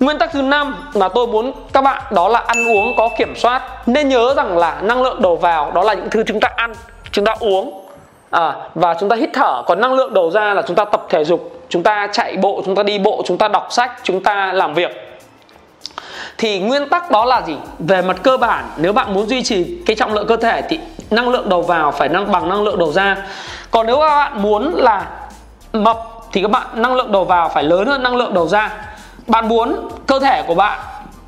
Nguyên 0.00 0.18
tắc 0.18 0.32
thứ 0.32 0.42
năm 0.42 0.76
mà 0.94 1.08
tôi 1.08 1.26
muốn 1.26 1.52
các 1.72 1.84
bạn 1.84 2.02
đó 2.10 2.28
là 2.28 2.42
ăn 2.46 2.68
uống 2.68 2.96
có 2.96 3.08
kiểm 3.18 3.36
soát. 3.36 3.62
Nên 3.88 4.08
nhớ 4.08 4.34
rằng 4.36 4.58
là 4.58 4.80
năng 4.82 5.02
lượng 5.02 5.22
đầu 5.22 5.36
vào 5.36 5.70
đó 5.70 5.82
là 5.82 5.94
những 5.94 6.10
thứ 6.10 6.22
chúng 6.26 6.40
ta 6.40 6.48
ăn, 6.56 6.72
chúng 7.12 7.24
ta 7.24 7.34
uống 7.40 7.80
à, 8.30 8.54
Và 8.74 8.94
chúng 9.00 9.08
ta 9.08 9.16
hít 9.16 9.30
thở. 9.34 9.62
Còn 9.66 9.80
năng 9.80 9.92
lượng 9.92 10.14
đầu 10.14 10.30
ra 10.30 10.54
là 10.54 10.62
chúng 10.62 10.76
ta 10.76 10.84
tập 10.84 11.06
thể 11.08 11.24
dục. 11.24 11.53
Chúng 11.68 11.82
ta 11.82 12.08
chạy 12.12 12.36
bộ, 12.36 12.62
chúng 12.64 12.74
ta 12.74 12.82
đi 12.82 12.98
bộ, 12.98 13.22
chúng 13.26 13.38
ta 13.38 13.48
đọc 13.48 13.66
sách, 13.70 13.92
chúng 14.02 14.22
ta 14.22 14.52
làm 14.52 14.74
việc. 14.74 15.20
Thì 16.38 16.58
nguyên 16.58 16.88
tắc 16.88 17.10
đó 17.10 17.24
là 17.24 17.42
gì? 17.46 17.56
Về 17.78 18.02
mặt 18.02 18.16
cơ 18.22 18.36
bản 18.36 18.64
nếu 18.76 18.92
bạn 18.92 19.14
muốn 19.14 19.26
duy 19.26 19.42
trì 19.42 19.78
cái 19.86 19.96
trọng 19.96 20.14
lượng 20.14 20.26
cơ 20.26 20.36
thể 20.36 20.62
thì 20.62 20.80
năng 21.10 21.28
lượng 21.28 21.48
đầu 21.48 21.62
vào 21.62 21.92
phải 21.92 22.08
năng 22.08 22.32
bằng 22.32 22.48
năng 22.48 22.62
lượng 22.62 22.78
đầu 22.78 22.92
ra. 22.92 23.16
Còn 23.70 23.86
nếu 23.86 24.00
các 24.00 24.08
bạn 24.08 24.42
muốn 24.42 24.74
là 24.74 25.06
mập 25.72 25.98
thì 26.32 26.42
các 26.42 26.50
bạn 26.50 26.66
năng 26.74 26.94
lượng 26.94 27.12
đầu 27.12 27.24
vào 27.24 27.48
phải 27.48 27.64
lớn 27.64 27.86
hơn 27.86 28.02
năng 28.02 28.16
lượng 28.16 28.34
đầu 28.34 28.48
ra. 28.48 28.70
Bạn 29.26 29.48
muốn 29.48 29.88
cơ 30.06 30.20
thể 30.20 30.42
của 30.46 30.54
bạn 30.54 30.78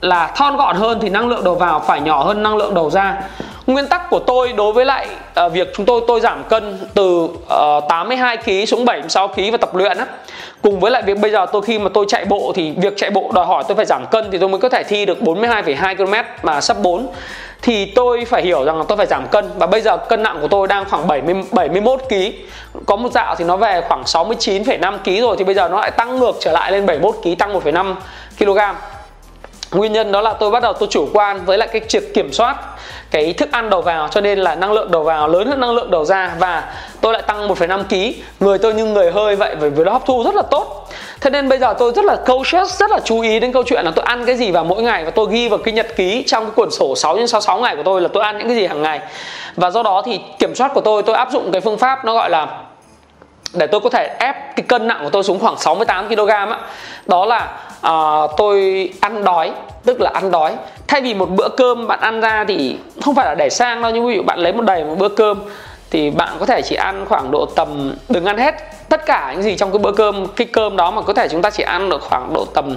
là 0.00 0.32
thon 0.36 0.56
gọn 0.56 0.76
hơn 0.76 0.98
thì 1.02 1.08
năng 1.08 1.28
lượng 1.28 1.44
đầu 1.44 1.54
vào 1.54 1.80
phải 1.80 2.00
nhỏ 2.00 2.24
hơn 2.24 2.42
năng 2.42 2.56
lượng 2.56 2.74
đầu 2.74 2.90
ra 2.90 3.22
nguyên 3.66 3.86
tắc 3.86 4.10
của 4.10 4.18
tôi 4.18 4.52
đối 4.52 4.72
với 4.72 4.84
lại 4.84 5.06
uh, 5.46 5.52
việc 5.52 5.72
chúng 5.76 5.86
tôi 5.86 6.00
tôi 6.06 6.20
giảm 6.20 6.44
cân 6.48 6.78
từ 6.94 7.24
uh, 7.24 7.84
82 7.88 8.36
kg 8.36 8.66
xuống 8.66 8.84
76 8.84 9.28
kg 9.28 9.50
và 9.52 9.58
tập 9.58 9.74
luyện 9.74 9.98
á 9.98 10.06
cùng 10.62 10.80
với 10.80 10.90
lại 10.90 11.02
việc 11.02 11.18
bây 11.18 11.30
giờ 11.30 11.46
tôi 11.52 11.62
khi 11.62 11.78
mà 11.78 11.90
tôi 11.94 12.04
chạy 12.08 12.24
bộ 12.24 12.52
thì 12.54 12.72
việc 12.76 12.94
chạy 12.96 13.10
bộ 13.10 13.30
đòi 13.34 13.46
hỏi 13.46 13.64
tôi 13.68 13.76
phải 13.76 13.86
giảm 13.86 14.06
cân 14.06 14.30
thì 14.32 14.38
tôi 14.38 14.48
mới 14.48 14.60
có 14.60 14.68
thể 14.68 14.82
thi 14.82 15.06
được 15.06 15.18
42,2 15.20 15.96
km 15.96 16.14
mà 16.42 16.60
sắp 16.60 16.76
4 16.82 17.06
thì 17.62 17.84
tôi 17.84 18.24
phải 18.24 18.42
hiểu 18.42 18.64
rằng 18.64 18.78
là 18.78 18.84
tôi 18.88 18.96
phải 18.96 19.06
giảm 19.06 19.26
cân 19.28 19.50
và 19.58 19.66
bây 19.66 19.80
giờ 19.80 19.96
cân 19.96 20.22
nặng 20.22 20.38
của 20.40 20.48
tôi 20.48 20.68
đang 20.68 20.84
khoảng 20.90 21.06
70 21.06 21.34
71 21.52 22.00
kg. 22.08 22.14
Có 22.86 22.96
một 22.96 23.12
dạo 23.12 23.34
thì 23.34 23.44
nó 23.44 23.56
về 23.56 23.82
khoảng 23.88 24.02
69,5 24.02 24.98
kg 24.98 25.20
rồi 25.22 25.36
thì 25.38 25.44
bây 25.44 25.54
giờ 25.54 25.68
nó 25.68 25.80
lại 25.80 25.90
tăng 25.90 26.18
ngược 26.18 26.32
trở 26.40 26.52
lại 26.52 26.72
lên 26.72 26.86
71 26.86 27.14
kg 27.22 27.34
tăng 27.38 27.54
1,5 27.54 27.94
kg. 28.38 28.58
Nguyên 29.72 29.92
nhân 29.92 30.12
đó 30.12 30.20
là 30.20 30.32
tôi 30.32 30.50
bắt 30.50 30.62
đầu 30.62 30.72
tôi 30.72 30.88
chủ 30.92 31.08
quan 31.12 31.44
với 31.44 31.58
lại 31.58 31.68
cái 31.72 31.82
việc 31.90 32.14
kiểm 32.14 32.32
soát 32.32 32.56
cái 33.10 33.32
thức 33.32 33.52
ăn 33.52 33.70
đầu 33.70 33.82
vào 33.82 34.08
cho 34.08 34.20
nên 34.20 34.38
là 34.38 34.54
năng 34.54 34.72
lượng 34.72 34.90
đầu 34.90 35.02
vào 35.02 35.28
lớn 35.28 35.48
hơn 35.48 35.60
năng 35.60 35.70
lượng 35.70 35.90
đầu 35.90 36.04
ra 36.04 36.34
và 36.38 36.74
tôi 37.00 37.12
lại 37.12 37.22
tăng 37.22 37.48
1,5 37.48 37.82
kg 37.84 38.20
người 38.40 38.58
tôi 38.58 38.74
như 38.74 38.84
người 38.84 39.10
hơi 39.10 39.36
vậy 39.36 39.56
bởi 39.60 39.70
vì 39.70 39.84
nó 39.84 39.92
hấp 39.92 40.06
thu 40.06 40.22
rất 40.24 40.34
là 40.34 40.42
tốt. 40.42 40.88
Thế 41.20 41.30
nên 41.30 41.48
bây 41.48 41.58
giờ 41.58 41.74
tôi 41.78 41.92
rất 41.96 42.04
là 42.04 42.16
cautious 42.16 42.80
rất 42.80 42.90
là 42.90 43.00
chú 43.04 43.20
ý 43.20 43.40
đến 43.40 43.52
câu 43.52 43.62
chuyện 43.66 43.84
là 43.84 43.90
tôi 43.90 44.04
ăn 44.04 44.26
cái 44.26 44.36
gì 44.36 44.50
vào 44.50 44.64
mỗi 44.64 44.82
ngày 44.82 45.04
và 45.04 45.10
tôi 45.10 45.26
ghi 45.30 45.48
vào 45.48 45.58
cái 45.58 45.74
nhật 45.74 45.96
ký 45.96 46.24
trong 46.26 46.44
cái 46.44 46.52
cuốn 46.56 46.70
sổ 46.70 46.94
6 46.96 47.16
x 47.16 47.30
66 47.30 47.60
ngày 47.60 47.76
của 47.76 47.82
tôi 47.82 48.00
là 48.00 48.08
tôi 48.12 48.22
ăn 48.22 48.38
những 48.38 48.48
cái 48.48 48.56
gì 48.56 48.66
hàng 48.66 48.82
ngày. 48.82 49.00
Và 49.56 49.70
do 49.70 49.82
đó 49.82 50.02
thì 50.06 50.20
kiểm 50.38 50.54
soát 50.54 50.74
của 50.74 50.80
tôi 50.80 51.02
tôi 51.02 51.16
áp 51.16 51.30
dụng 51.32 51.52
cái 51.52 51.60
phương 51.60 51.78
pháp 51.78 52.04
nó 52.04 52.14
gọi 52.14 52.30
là 52.30 52.46
để 53.54 53.66
tôi 53.66 53.80
có 53.80 53.90
thể 53.90 54.16
ép 54.20 54.56
cái 54.56 54.64
cân 54.68 54.86
nặng 54.86 55.00
của 55.02 55.10
tôi 55.10 55.22
xuống 55.22 55.38
khoảng 55.38 55.58
68 55.58 56.08
kg 56.08 56.28
á. 56.28 56.58
Đó 57.06 57.24
là 57.24 57.48
uh, 57.90 58.30
tôi 58.36 58.90
ăn 59.00 59.24
đói 59.24 59.52
tức 59.84 60.00
là 60.00 60.10
ăn 60.14 60.30
đói. 60.30 60.56
Thay 60.86 61.00
vì 61.00 61.14
một 61.14 61.30
bữa 61.30 61.48
cơm 61.56 61.86
bạn 61.86 62.00
ăn 62.00 62.20
ra 62.20 62.44
thì 62.48 62.76
không 63.04 63.14
phải 63.14 63.26
là 63.26 63.34
để 63.34 63.50
sang 63.50 63.82
đâu 63.82 63.90
nhưng 63.94 64.06
ví 64.06 64.14
dụ 64.16 64.22
bạn 64.22 64.38
lấy 64.38 64.52
một 64.52 64.64
đầy 64.64 64.84
một 64.84 64.94
bữa 64.98 65.08
cơm 65.08 65.42
thì 65.90 66.10
bạn 66.10 66.36
có 66.40 66.46
thể 66.46 66.62
chỉ 66.62 66.76
ăn 66.76 67.06
khoảng 67.08 67.30
độ 67.30 67.46
tầm 67.46 67.94
đừng 68.08 68.24
ăn 68.24 68.38
hết. 68.38 68.54
Tất 68.88 69.06
cả 69.06 69.32
những 69.32 69.42
gì 69.42 69.56
trong 69.56 69.72
cái 69.72 69.78
bữa 69.78 69.92
cơm 69.92 70.26
cái 70.36 70.46
cơm 70.46 70.76
đó 70.76 70.90
mà 70.90 71.02
có 71.02 71.12
thể 71.12 71.28
chúng 71.28 71.42
ta 71.42 71.50
chỉ 71.50 71.62
ăn 71.62 71.88
được 71.88 72.02
khoảng 72.02 72.32
độ 72.34 72.44
tầm 72.44 72.76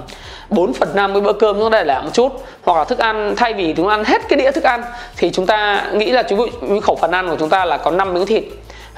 4 0.49 0.73
phần 0.73 0.89
5 0.95 1.13
cái 1.13 1.21
bữa 1.21 1.33
cơm 1.33 1.59
chúng 1.59 1.71
ta 1.71 1.77
để 1.77 1.85
lại 1.85 2.01
một 2.03 2.09
chút. 2.13 2.43
Hoặc 2.63 2.77
là 2.77 2.83
thức 2.83 2.99
ăn 2.99 3.33
thay 3.37 3.53
vì 3.53 3.73
chúng 3.77 3.87
ta 3.87 3.93
ăn 3.93 4.03
hết 4.03 4.21
cái 4.29 4.39
đĩa 4.39 4.51
thức 4.51 4.63
ăn 4.63 4.83
thì 5.17 5.29
chúng 5.29 5.45
ta 5.45 5.85
nghĩ 5.93 6.11
là 6.11 6.23
chúng 6.23 6.49
khẩu 6.81 6.95
phần 6.95 7.11
ăn 7.11 7.29
của 7.29 7.35
chúng 7.39 7.49
ta 7.49 7.65
là 7.65 7.77
có 7.77 7.91
5 7.91 8.13
miếng 8.13 8.25
thịt 8.25 8.43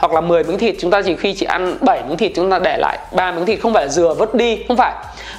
hoặc 0.01 0.13
là 0.13 0.21
10 0.21 0.43
miếng 0.43 0.57
thịt, 0.57 0.75
chúng 0.79 0.91
ta 0.91 1.01
chỉ 1.05 1.15
khi 1.15 1.33
chỉ 1.33 1.45
ăn 1.45 1.77
7 1.81 2.03
miếng 2.07 2.17
thịt 2.17 2.31
chúng 2.35 2.51
ta 2.51 2.59
để 2.59 2.77
lại. 2.77 2.99
Ba 3.11 3.31
miếng 3.31 3.45
thịt 3.45 3.59
không 3.61 3.73
phải 3.73 3.85
là 3.85 3.91
dừa, 3.91 4.13
vứt 4.13 4.35
đi, 4.35 4.63
không 4.67 4.77
phải. 4.77 4.93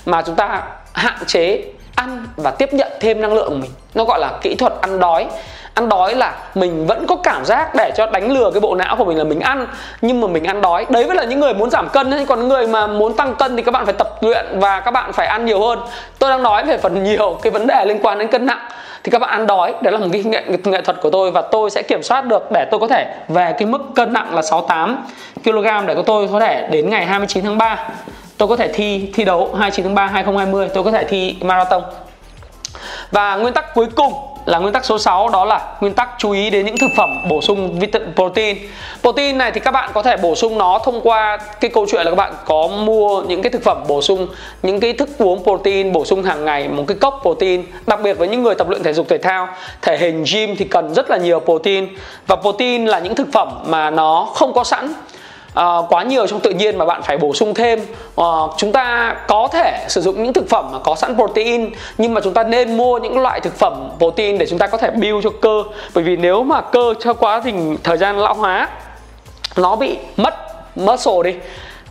Mà 0.07 0.23
chúng 0.23 0.35
ta 0.35 0.63
hạn 0.93 1.19
chế 1.27 1.63
ăn 1.95 2.27
và 2.37 2.51
tiếp 2.51 2.75
nhận 2.75 2.93
thêm 3.01 3.21
năng 3.21 3.33
lượng 3.33 3.49
của 3.49 3.57
mình. 3.57 3.71
Nó 3.95 4.05
gọi 4.05 4.21
là 4.21 4.31
kỹ 4.43 4.55
thuật 4.55 4.73
ăn 4.81 5.01
đói. 5.01 5.27
Ăn 5.75 5.89
đói 5.89 6.15
là 6.15 6.35
mình 6.55 6.87
vẫn 6.87 7.07
có 7.07 7.17
cảm 7.17 7.45
giác 7.45 7.75
để 7.75 7.93
cho 7.97 8.07
đánh 8.07 8.33
lừa 8.33 8.51
cái 8.51 8.61
bộ 8.61 8.75
não 8.75 8.97
của 8.97 9.05
mình 9.05 9.19
là 9.19 9.25
mình 9.25 9.41
ăn, 9.41 9.67
nhưng 10.03 10.21
mà 10.21 10.29
mình 10.29 10.45
ăn 10.45 10.63
đói. 10.63 10.87
Đấy 10.89 11.07
mới 11.07 11.17
là 11.17 11.25
những 11.25 11.41
người 11.41 11.55
muốn 11.55 11.71
giảm 11.71 11.89
cân 11.89 12.11
ấy. 12.11 12.27
Còn 12.27 12.49
người 12.49 12.67
mà 12.67 12.87
muốn 12.87 13.17
tăng 13.17 13.35
cân 13.35 13.57
thì 13.57 13.63
các 13.63 13.71
bạn 13.71 13.85
phải 13.85 13.95
tập 13.95 14.09
luyện 14.21 14.47
và 14.61 14.81
các 14.81 14.91
bạn 14.91 15.13
phải 15.13 15.27
ăn 15.27 15.45
nhiều 15.45 15.61
hơn. 15.61 15.79
Tôi 16.19 16.31
đang 16.31 16.43
nói 16.43 16.65
về 16.65 16.79
phần 16.79 17.05
nhiều 17.05 17.39
cái 17.43 17.51
vấn 17.51 17.67
đề 17.67 17.85
liên 17.85 17.99
quan 18.03 18.19
đến 18.19 18.29
cân 18.29 18.47
nặng 18.47 18.69
thì 19.05 19.11
các 19.11 19.19
bạn 19.19 19.31
ăn 19.31 19.47
đói 19.47 19.75
đấy 19.83 19.93
là 19.93 19.99
một 19.99 20.07
cái 20.13 20.23
nghệ, 20.23 20.43
nghệ 20.65 20.83
thuật 20.83 21.01
của 21.03 21.11
tôi 21.11 21.31
và 21.31 21.43
tôi 21.43 21.71
sẽ 21.71 21.83
kiểm 21.83 22.03
soát 22.03 22.27
được 22.27 22.51
để 22.51 22.65
tôi 22.71 22.81
có 22.81 22.89
thể 22.89 23.15
về 23.29 23.55
cái 23.59 23.67
mức 23.67 23.83
cân 23.95 24.13
nặng 24.13 24.35
là 24.35 24.43
68 24.43 25.05
kg 25.45 25.87
để 25.87 25.95
của 25.95 26.03
tôi 26.03 26.29
có 26.33 26.41
thể 26.41 26.69
đến 26.71 26.91
ngày 26.91 27.07
29 27.07 27.45
tháng 27.45 27.59
3 27.59 27.89
tôi 28.39 28.49
có 28.49 28.57
thể 28.57 28.69
thi 28.69 29.11
thi 29.15 29.25
đấu 29.25 29.55
29 29.59 29.85
tháng 29.85 29.95
3 29.95 30.07
2020 30.07 30.69
tôi 30.75 30.85
có 30.85 30.91
thể 30.91 31.05
thi 31.05 31.37
marathon. 31.41 31.83
Và 33.11 33.37
nguyên 33.37 33.55
tắc 33.55 33.75
cuối 33.75 33.87
cùng 33.95 34.13
là 34.47 34.59
nguyên 34.59 34.73
tắc 34.73 34.85
số 34.85 34.99
6 34.99 35.29
đó 35.29 35.45
là 35.45 35.61
nguyên 35.81 35.95
tắc 35.95 36.09
chú 36.19 36.31
ý 36.31 36.51
đến 36.51 36.67
những 36.67 36.79
thực 36.79 36.91
phẩm 36.97 37.29
bổ 37.29 37.43
sung 37.43 37.79
vitamin 37.81 38.15
protein. 38.15 38.59
Protein 39.01 39.39
này 39.39 39.51
thì 39.53 39.61
các 39.61 39.71
bạn 39.71 39.91
có 39.95 40.03
thể 40.03 40.17
bổ 40.17 40.35
sung 40.35 40.59
nó 40.59 40.81
thông 40.85 41.01
qua 41.01 41.39
cái 41.61 41.71
câu 41.75 41.87
chuyện 41.91 42.05
là 42.05 42.11
các 42.11 42.17
bạn 42.17 42.33
có 42.45 42.67
mua 42.67 43.23
những 43.23 43.43
cái 43.43 43.51
thực 43.51 43.65
phẩm 43.65 43.85
bổ 43.89 44.03
sung 44.03 44.29
những 44.63 44.81
cái 44.81 44.93
thức 44.93 45.09
uống 45.19 45.45
protein 45.45 45.93
bổ 45.93 46.05
sung 46.05 46.23
hàng 46.23 46.45
ngày 46.45 46.69
một 46.69 46.85
cái 46.89 46.97
cốc 47.01 47.21
protein, 47.23 47.65
đặc 47.87 48.01
biệt 48.03 48.19
với 48.19 48.29
những 48.29 48.43
người 48.43 48.55
tập 48.55 48.69
luyện 48.69 48.83
thể 48.83 48.93
dục 48.93 49.09
thể 49.09 49.19
thao, 49.19 49.49
thể 49.83 49.99
hình 49.99 50.25
gym 50.33 50.57
thì 50.57 50.65
cần 50.65 50.95
rất 50.95 51.11
là 51.11 51.17
nhiều 51.17 51.41
protein 51.41 51.89
và 52.27 52.37
protein 52.37 52.87
là 52.87 52.99
những 52.99 53.15
thực 53.15 53.29
phẩm 53.33 53.49
mà 53.67 53.91
nó 53.91 54.29
không 54.35 54.53
có 54.53 54.65
sẵn 54.65 54.93
uh, 55.59 55.87
quá 55.89 56.03
nhiều 56.03 56.27
trong 56.27 56.41
tự 56.41 56.51
nhiên 56.51 56.79
mà 56.79 56.85
bạn 56.85 57.03
phải 57.03 57.19
bổ 57.19 57.35
sung 57.35 57.55
thêm. 57.55 57.81
Uh, 58.21 58.27
chúng 58.57 58.73
ta 58.73 59.17
có 59.29 59.49
thể 59.53 59.85
sử 59.89 60.01
dụng 60.01 60.23
những 60.23 60.33
thực 60.33 60.49
phẩm 60.49 60.69
mà 60.73 60.79
có 60.79 60.95
sẵn 60.95 61.17
protein 61.17 61.71
nhưng 61.99 62.15
mà 62.15 62.21
chúng 62.21 62.35
ta 62.35 62.43
nên 62.43 62.77
mua 62.77 62.99
những 62.99 63.19
loại 63.19 63.41
thực 63.41 63.59
phẩm 63.59 63.89
protein 63.99 64.39
để 64.39 64.47
chúng 64.47 64.59
ta 64.59 64.67
có 64.67 64.79
thể 64.79 64.91
build 64.91 65.25
cho 65.25 65.31
cơ. 65.41 65.63
Bởi 65.95 66.05
vì 66.05 66.17
nếu 66.17 66.43
mà 66.43 66.61
cơ 66.61 66.95
cho 67.01 67.15
quá 67.15 67.41
trình 67.45 67.77
thời 67.83 67.97
gian 67.97 68.19
lão 68.19 68.35
hóa 68.35 68.69
nó 69.57 69.77
bị 69.77 69.99
mất 70.17 70.35
muscle 70.77 71.23
đi 71.25 71.35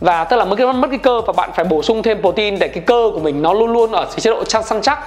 và 0.02 0.24
tức 0.24 0.36
là 0.36 0.44
mất 0.44 0.56
cái 0.56 0.66
mất 0.66 0.88
cái 0.90 0.98
cơ 0.98 1.20
và 1.20 1.32
bạn 1.36 1.50
phải 1.54 1.64
bổ 1.64 1.82
sung 1.82 2.02
thêm 2.02 2.20
protein 2.20 2.58
để 2.58 2.68
cái 2.68 2.82
cơ 2.86 3.10
của 3.14 3.20
mình 3.20 3.42
nó 3.42 3.52
luôn 3.52 3.72
luôn 3.72 3.92
ở 3.92 4.06
chế 4.16 4.30
độ 4.30 4.44
săn 4.44 4.82
chắc 4.82 4.98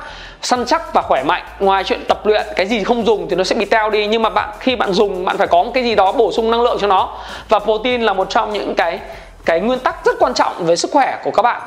săn 0.42 0.66
chắc 0.66 0.94
và 0.94 1.02
khỏe 1.02 1.24
mạnh. 1.24 1.44
Ngoài 1.60 1.84
chuyện 1.84 2.04
tập 2.08 2.26
luyện, 2.26 2.48
cái 2.56 2.66
gì 2.66 2.84
không 2.84 3.06
dùng 3.06 3.28
thì 3.30 3.36
nó 3.36 3.44
sẽ 3.44 3.56
bị 3.56 3.66
teo 3.66 3.90
đi. 3.90 4.08
Nhưng 4.08 4.22
mà 4.22 4.30
bạn, 4.30 4.50
khi 4.60 4.76
bạn 4.76 4.94
dùng, 4.94 5.26
bạn 5.26 5.38
phải 5.38 5.48
có 5.48 5.64
một 5.64 5.72
cái 5.74 5.84
gì 5.84 5.96
đó 5.96 6.12
bổ 6.12 6.32
sung 6.32 6.52
năng 6.52 6.62
lượng 6.62 6.78
cho 6.82 6.88
nó. 6.88 7.10
Và 7.50 7.60
protein 7.60 8.02
là 8.02 8.14
một 8.14 8.30
trong 8.30 8.54
những 8.54 8.76
cái 8.76 9.00
cái 9.46 9.60
nguyên 9.60 9.80
tắc 9.80 10.06
rất 10.06 10.16
quan 10.20 10.34
trọng 10.34 10.54
về 10.66 10.76
sức 10.76 10.92
khỏe 10.94 11.18
của 11.24 11.32
các 11.32 11.42
bạn 11.42 11.62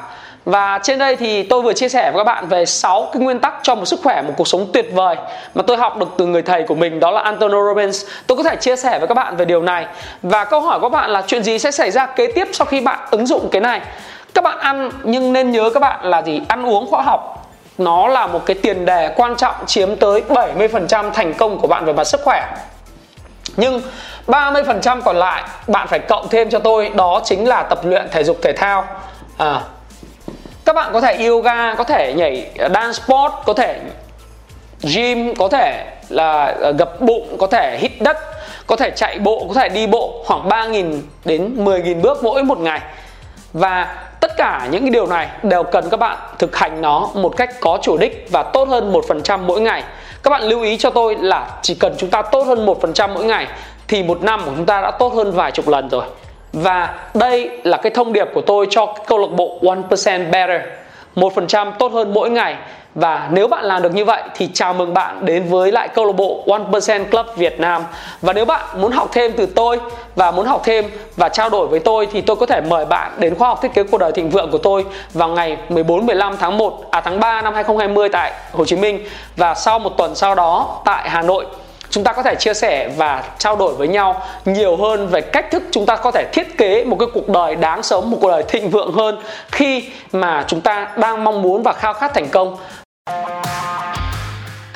và 0.48 0.78
trên 0.82 0.98
đây 0.98 1.16
thì 1.16 1.42
tôi 1.42 1.62
vừa 1.62 1.72
chia 1.72 1.88
sẻ 1.88 2.10
với 2.10 2.20
các 2.20 2.24
bạn 2.24 2.48
về 2.48 2.66
6 2.66 3.08
cái 3.12 3.22
nguyên 3.22 3.38
tắc 3.38 3.54
cho 3.62 3.74
một 3.74 3.84
sức 3.84 4.00
khỏe, 4.02 4.22
một 4.22 4.32
cuộc 4.36 4.48
sống 4.48 4.66
tuyệt 4.72 4.90
vời 4.92 5.16
mà 5.54 5.62
tôi 5.66 5.76
học 5.76 5.96
được 5.96 6.08
từ 6.18 6.26
người 6.26 6.42
thầy 6.42 6.62
của 6.62 6.74
mình 6.74 7.00
đó 7.00 7.10
là 7.10 7.20
Antonio 7.20 7.68
Robbins. 7.68 8.04
Tôi 8.26 8.36
có 8.36 8.42
thể 8.42 8.56
chia 8.56 8.76
sẻ 8.76 8.98
với 8.98 9.08
các 9.08 9.14
bạn 9.14 9.36
về 9.36 9.44
điều 9.44 9.62
này. 9.62 9.86
Và 10.22 10.44
câu 10.44 10.60
hỏi 10.60 10.80
của 10.80 10.88
các 10.88 10.92
bạn 10.92 11.10
là 11.10 11.22
chuyện 11.26 11.42
gì 11.42 11.58
sẽ 11.58 11.70
xảy 11.70 11.90
ra 11.90 12.06
kế 12.06 12.32
tiếp 12.32 12.48
sau 12.52 12.66
khi 12.66 12.80
bạn 12.80 12.98
ứng 13.10 13.26
dụng 13.26 13.48
cái 13.52 13.60
này? 13.60 13.80
Các 14.34 14.44
bạn 14.44 14.58
ăn 14.58 14.90
nhưng 15.02 15.32
nên 15.32 15.50
nhớ 15.50 15.70
các 15.74 15.80
bạn 15.80 16.00
là 16.02 16.22
gì? 16.22 16.40
Ăn 16.48 16.66
uống 16.66 16.86
khoa 16.90 17.02
học 17.02 17.50
nó 17.78 18.08
là 18.08 18.26
một 18.26 18.46
cái 18.46 18.56
tiền 18.62 18.84
đề 18.84 19.12
quan 19.16 19.36
trọng 19.36 19.54
chiếm 19.66 19.96
tới 19.96 20.22
70% 20.28 21.10
thành 21.10 21.34
công 21.34 21.58
của 21.58 21.68
bạn 21.68 21.84
về 21.84 21.92
mặt 21.92 22.04
sức 22.04 22.20
khỏe. 22.24 22.46
Nhưng 23.56 23.82
30% 24.26 25.00
còn 25.00 25.16
lại 25.16 25.42
bạn 25.66 25.88
phải 25.88 25.98
cộng 25.98 26.28
thêm 26.28 26.50
cho 26.50 26.58
tôi 26.58 26.90
đó 26.94 27.20
chính 27.24 27.48
là 27.48 27.62
tập 27.62 27.78
luyện 27.84 28.08
thể 28.10 28.24
dục 28.24 28.36
thể 28.42 28.52
thao. 28.52 28.84
À, 29.38 29.60
các 30.68 30.74
bạn 30.74 30.90
có 30.92 31.00
thể 31.00 31.26
yoga, 31.26 31.74
có 31.74 31.84
thể 31.84 32.12
nhảy 32.16 32.46
ờ, 32.58 32.68
dance 32.74 32.92
sport, 32.92 33.32
có 33.46 33.52
thể 33.52 33.80
gym, 34.82 35.34
có 35.34 35.48
thể 35.48 35.84
là 36.08 36.44
ờ, 36.60 36.72
gập 36.72 37.00
bụng, 37.00 37.36
có 37.38 37.46
thể 37.46 37.78
hít 37.80 37.92
đất, 38.00 38.16
có 38.66 38.76
thể 38.76 38.90
chạy 38.90 39.18
bộ, 39.18 39.46
có 39.48 39.54
thể 39.54 39.68
đi 39.68 39.86
bộ 39.86 40.24
khoảng 40.26 40.48
3.000 40.48 41.00
đến 41.24 41.64
10.000 41.64 42.00
bước 42.00 42.22
mỗi 42.22 42.44
một 42.44 42.58
ngày. 42.58 42.80
Và 43.52 43.96
tất 44.20 44.36
cả 44.36 44.68
những 44.70 44.82
cái 44.82 44.90
điều 44.90 45.06
này 45.06 45.28
đều 45.42 45.62
cần 45.62 45.90
các 45.90 45.96
bạn 45.96 46.18
thực 46.38 46.56
hành 46.56 46.80
nó 46.80 47.08
một 47.14 47.36
cách 47.36 47.50
có 47.60 47.78
chủ 47.82 47.96
đích 47.96 48.26
và 48.30 48.42
tốt 48.42 48.68
hơn 48.68 48.92
1% 48.92 49.38
mỗi 49.38 49.60
ngày. 49.60 49.82
Các 50.22 50.30
bạn 50.30 50.42
lưu 50.42 50.62
ý 50.62 50.76
cho 50.76 50.90
tôi 50.90 51.16
là 51.20 51.50
chỉ 51.62 51.74
cần 51.74 51.94
chúng 51.98 52.10
ta 52.10 52.22
tốt 52.22 52.42
hơn 52.46 52.66
1% 52.66 53.08
mỗi 53.14 53.24
ngày 53.24 53.46
thì 53.88 54.02
một 54.02 54.22
năm 54.22 54.42
của 54.44 54.52
chúng 54.56 54.66
ta 54.66 54.80
đã 54.80 54.90
tốt 54.90 55.14
hơn 55.14 55.32
vài 55.32 55.50
chục 55.50 55.68
lần 55.68 55.88
rồi 55.88 56.04
và 56.62 56.94
đây 57.14 57.50
là 57.62 57.76
cái 57.76 57.90
thông 57.90 58.12
điệp 58.12 58.28
của 58.34 58.40
tôi 58.40 58.66
cho 58.70 58.94
câu 59.06 59.18
lạc 59.18 59.30
bộ 59.36 59.58
1% 59.62 60.30
Better. 60.30 60.62
1% 61.16 61.72
tốt 61.78 61.92
hơn 61.92 62.14
mỗi 62.14 62.30
ngày. 62.30 62.56
Và 62.94 63.28
nếu 63.32 63.48
bạn 63.48 63.64
làm 63.64 63.82
được 63.82 63.94
như 63.94 64.04
vậy 64.04 64.22
thì 64.34 64.48
chào 64.52 64.74
mừng 64.74 64.94
bạn 64.94 65.24
đến 65.24 65.44
với 65.48 65.72
lại 65.72 65.88
câu 65.88 66.04
lạc 66.04 66.12
bộ 66.12 66.42
1% 66.46 67.04
Club 67.04 67.26
Việt 67.36 67.60
Nam. 67.60 67.82
Và 68.22 68.32
nếu 68.32 68.44
bạn 68.44 68.62
muốn 68.76 68.92
học 68.92 69.08
thêm 69.12 69.32
từ 69.32 69.46
tôi 69.46 69.80
và 70.16 70.30
muốn 70.30 70.46
học 70.46 70.60
thêm 70.64 70.84
và 71.16 71.28
trao 71.28 71.50
đổi 71.50 71.66
với 71.66 71.80
tôi 71.80 72.08
thì 72.12 72.20
tôi 72.20 72.36
có 72.36 72.46
thể 72.46 72.60
mời 72.60 72.84
bạn 72.84 73.12
đến 73.18 73.34
khóa 73.34 73.48
học 73.48 73.62
thiết 73.62 73.74
kế 73.74 73.82
cuộc 73.82 73.98
đời 73.98 74.12
thịnh 74.12 74.30
vượng 74.30 74.50
của 74.50 74.58
tôi 74.58 74.84
vào 75.14 75.28
ngày 75.28 75.56
14 75.68 76.06
15 76.06 76.36
tháng 76.40 76.58
1 76.58 76.90
à 76.90 77.00
tháng 77.00 77.20
3 77.20 77.42
năm 77.42 77.54
2020 77.54 78.08
tại 78.08 78.32
Hồ 78.52 78.64
Chí 78.64 78.76
Minh. 78.76 79.04
Và 79.36 79.54
sau 79.54 79.78
một 79.78 79.96
tuần 79.96 80.14
sau 80.14 80.34
đó 80.34 80.80
tại 80.84 81.10
Hà 81.10 81.22
Nội 81.22 81.46
chúng 81.90 82.04
ta 82.04 82.12
có 82.12 82.22
thể 82.22 82.34
chia 82.34 82.54
sẻ 82.54 82.90
và 82.96 83.24
trao 83.38 83.56
đổi 83.56 83.74
với 83.74 83.88
nhau 83.88 84.22
nhiều 84.44 84.76
hơn 84.76 85.08
về 85.08 85.20
cách 85.20 85.50
thức 85.50 85.62
chúng 85.70 85.86
ta 85.86 85.96
có 85.96 86.10
thể 86.10 86.24
thiết 86.32 86.58
kế 86.58 86.84
một 86.84 86.96
cái 87.00 87.08
cuộc 87.14 87.28
đời 87.28 87.56
đáng 87.56 87.82
sống, 87.82 88.10
một 88.10 88.18
cuộc 88.20 88.30
đời 88.30 88.42
thịnh 88.48 88.70
vượng 88.70 88.92
hơn 88.92 89.22
khi 89.52 89.84
mà 90.12 90.44
chúng 90.48 90.60
ta 90.60 90.88
đang 90.96 91.24
mong 91.24 91.42
muốn 91.42 91.62
và 91.62 91.72
khao 91.72 91.94
khát 91.94 92.14
thành 92.14 92.28
công 92.28 92.56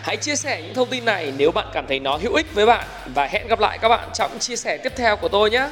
Hãy 0.03 0.17
chia 0.17 0.37
sẻ 0.37 0.63
những 0.63 0.75
thông 0.75 0.89
tin 0.89 1.05
này 1.05 1.33
nếu 1.37 1.53
bạn 1.53 1.67
cảm 1.73 1.87
thấy 1.89 2.01
nó 2.01 2.17
hữu 2.23 2.35
ích 2.35 2.55
với 2.55 2.67
bạn 2.67 2.87
và 3.15 3.27
hẹn 3.27 3.47
gặp 3.49 3.61
lại 3.61 3.79
các 3.79 3.89
bạn 3.89 4.09
trong 4.15 4.39
chia 4.39 4.57
sẻ 4.57 4.77
tiếp 4.77 4.93
theo 4.97 5.17
của 5.17 5.29
tôi 5.29 5.51
nhé. 5.51 5.69